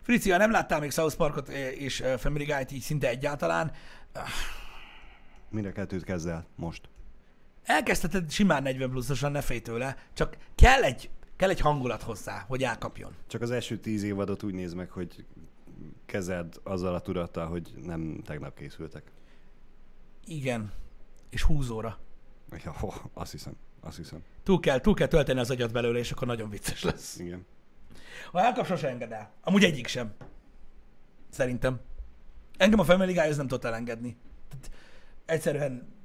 [0.00, 3.72] Frici, ha nem láttál még South Parkot és Family Guy-t így szinte egyáltalán,
[5.50, 6.88] Mind a kettőt kezd el most.
[7.62, 12.62] elkezdheted simán 40 pluszosan, ne félj tőle, csak kell egy, kell egy hangulat hozzá, hogy
[12.62, 13.14] elkapjon.
[13.26, 15.24] Csak az első tíz évadot úgy néz meg, hogy
[16.06, 19.12] kezed azzal a tudattal, hogy nem tegnap készültek.
[20.24, 20.72] Igen.
[21.30, 21.98] És 20 óra.
[22.64, 23.56] Ja, ho, azt hiszem.
[23.80, 24.22] Azt hiszem.
[24.42, 27.18] Túl kell, túl kell tölteni az agyat belőle, és akkor nagyon vicces lesz.
[27.18, 27.46] Igen.
[28.32, 29.32] Ha elkap, sose enged el.
[29.40, 30.12] Amúgy egyik sem.
[31.28, 31.80] Szerintem.
[32.56, 34.16] Engem a Family Guy az nem tudott elengedni.
[34.48, 34.70] Tehát
[35.30, 35.98] egyszerűen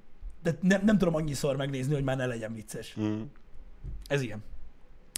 [0.45, 2.95] de nem, nem tudom annyiszor megnézni, hogy már ne legyen vicces.
[2.99, 3.21] Mm.
[4.07, 4.43] Ez ilyen.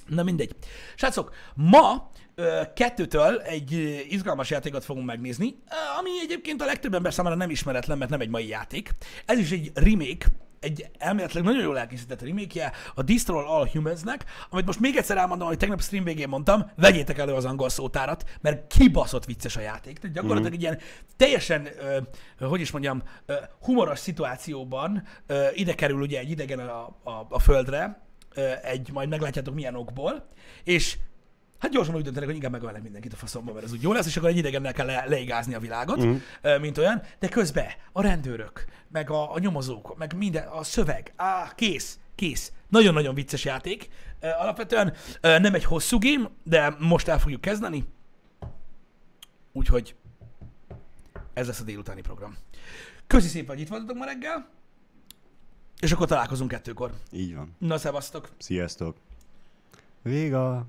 [0.07, 0.55] Na mindegy.
[0.95, 3.71] Srácok, ma ö, kettőtől egy
[4.09, 5.55] izgalmas játékot fogunk megnézni,
[5.99, 8.91] ami egyébként a legtöbb ember számára nem ismeretlen, mert nem egy mai játék.
[9.25, 10.27] Ez is egy remake,
[10.59, 15.47] egy elméletileg nagyon jól elkészített remake a Destroy All Humans-nek, amit most még egyszer elmondom,
[15.47, 19.97] hogy tegnap stream végén mondtam, vegyétek elő az angol szótárat, mert kibaszott vicces a játék.
[19.97, 20.79] Tehát gyakorlatilag egy ilyen
[21.15, 26.85] teljesen, ö, hogy is mondjam, ö, humoros szituációban ö, ide kerül ugye egy idegen a,
[27.03, 28.01] a, a földre,
[28.33, 30.27] ö, egy, majd meglátjátok milyen okból,
[30.63, 30.97] és
[31.57, 34.05] hát gyorsan úgy döntenek, hogy inkább megölnek mindenkit a faszomba, mert ez úgy jó lesz,
[34.05, 36.15] és akkor egy idegennel kell le, leigázni a világot, mm.
[36.61, 41.51] mint olyan, de közben a rendőrök, meg a, a nyomozók, meg minden, a szöveg, á,
[41.55, 42.51] kész, kész.
[42.69, 43.89] Nagyon-nagyon vicces játék.
[44.21, 47.85] Alapvetően nem egy hosszú game, de most el fogjuk kezdeni,
[49.51, 49.95] úgyhogy
[51.33, 52.37] ez lesz a délutáni program.
[53.07, 54.49] Köszi szépen, hogy itt voltatok ma reggel,
[55.79, 56.91] és akkor találkozunk kettőkor.
[57.11, 57.55] Így van.
[57.57, 58.29] Na, szevasztok!
[58.37, 58.97] Sziasztok.
[60.01, 60.67] Véga.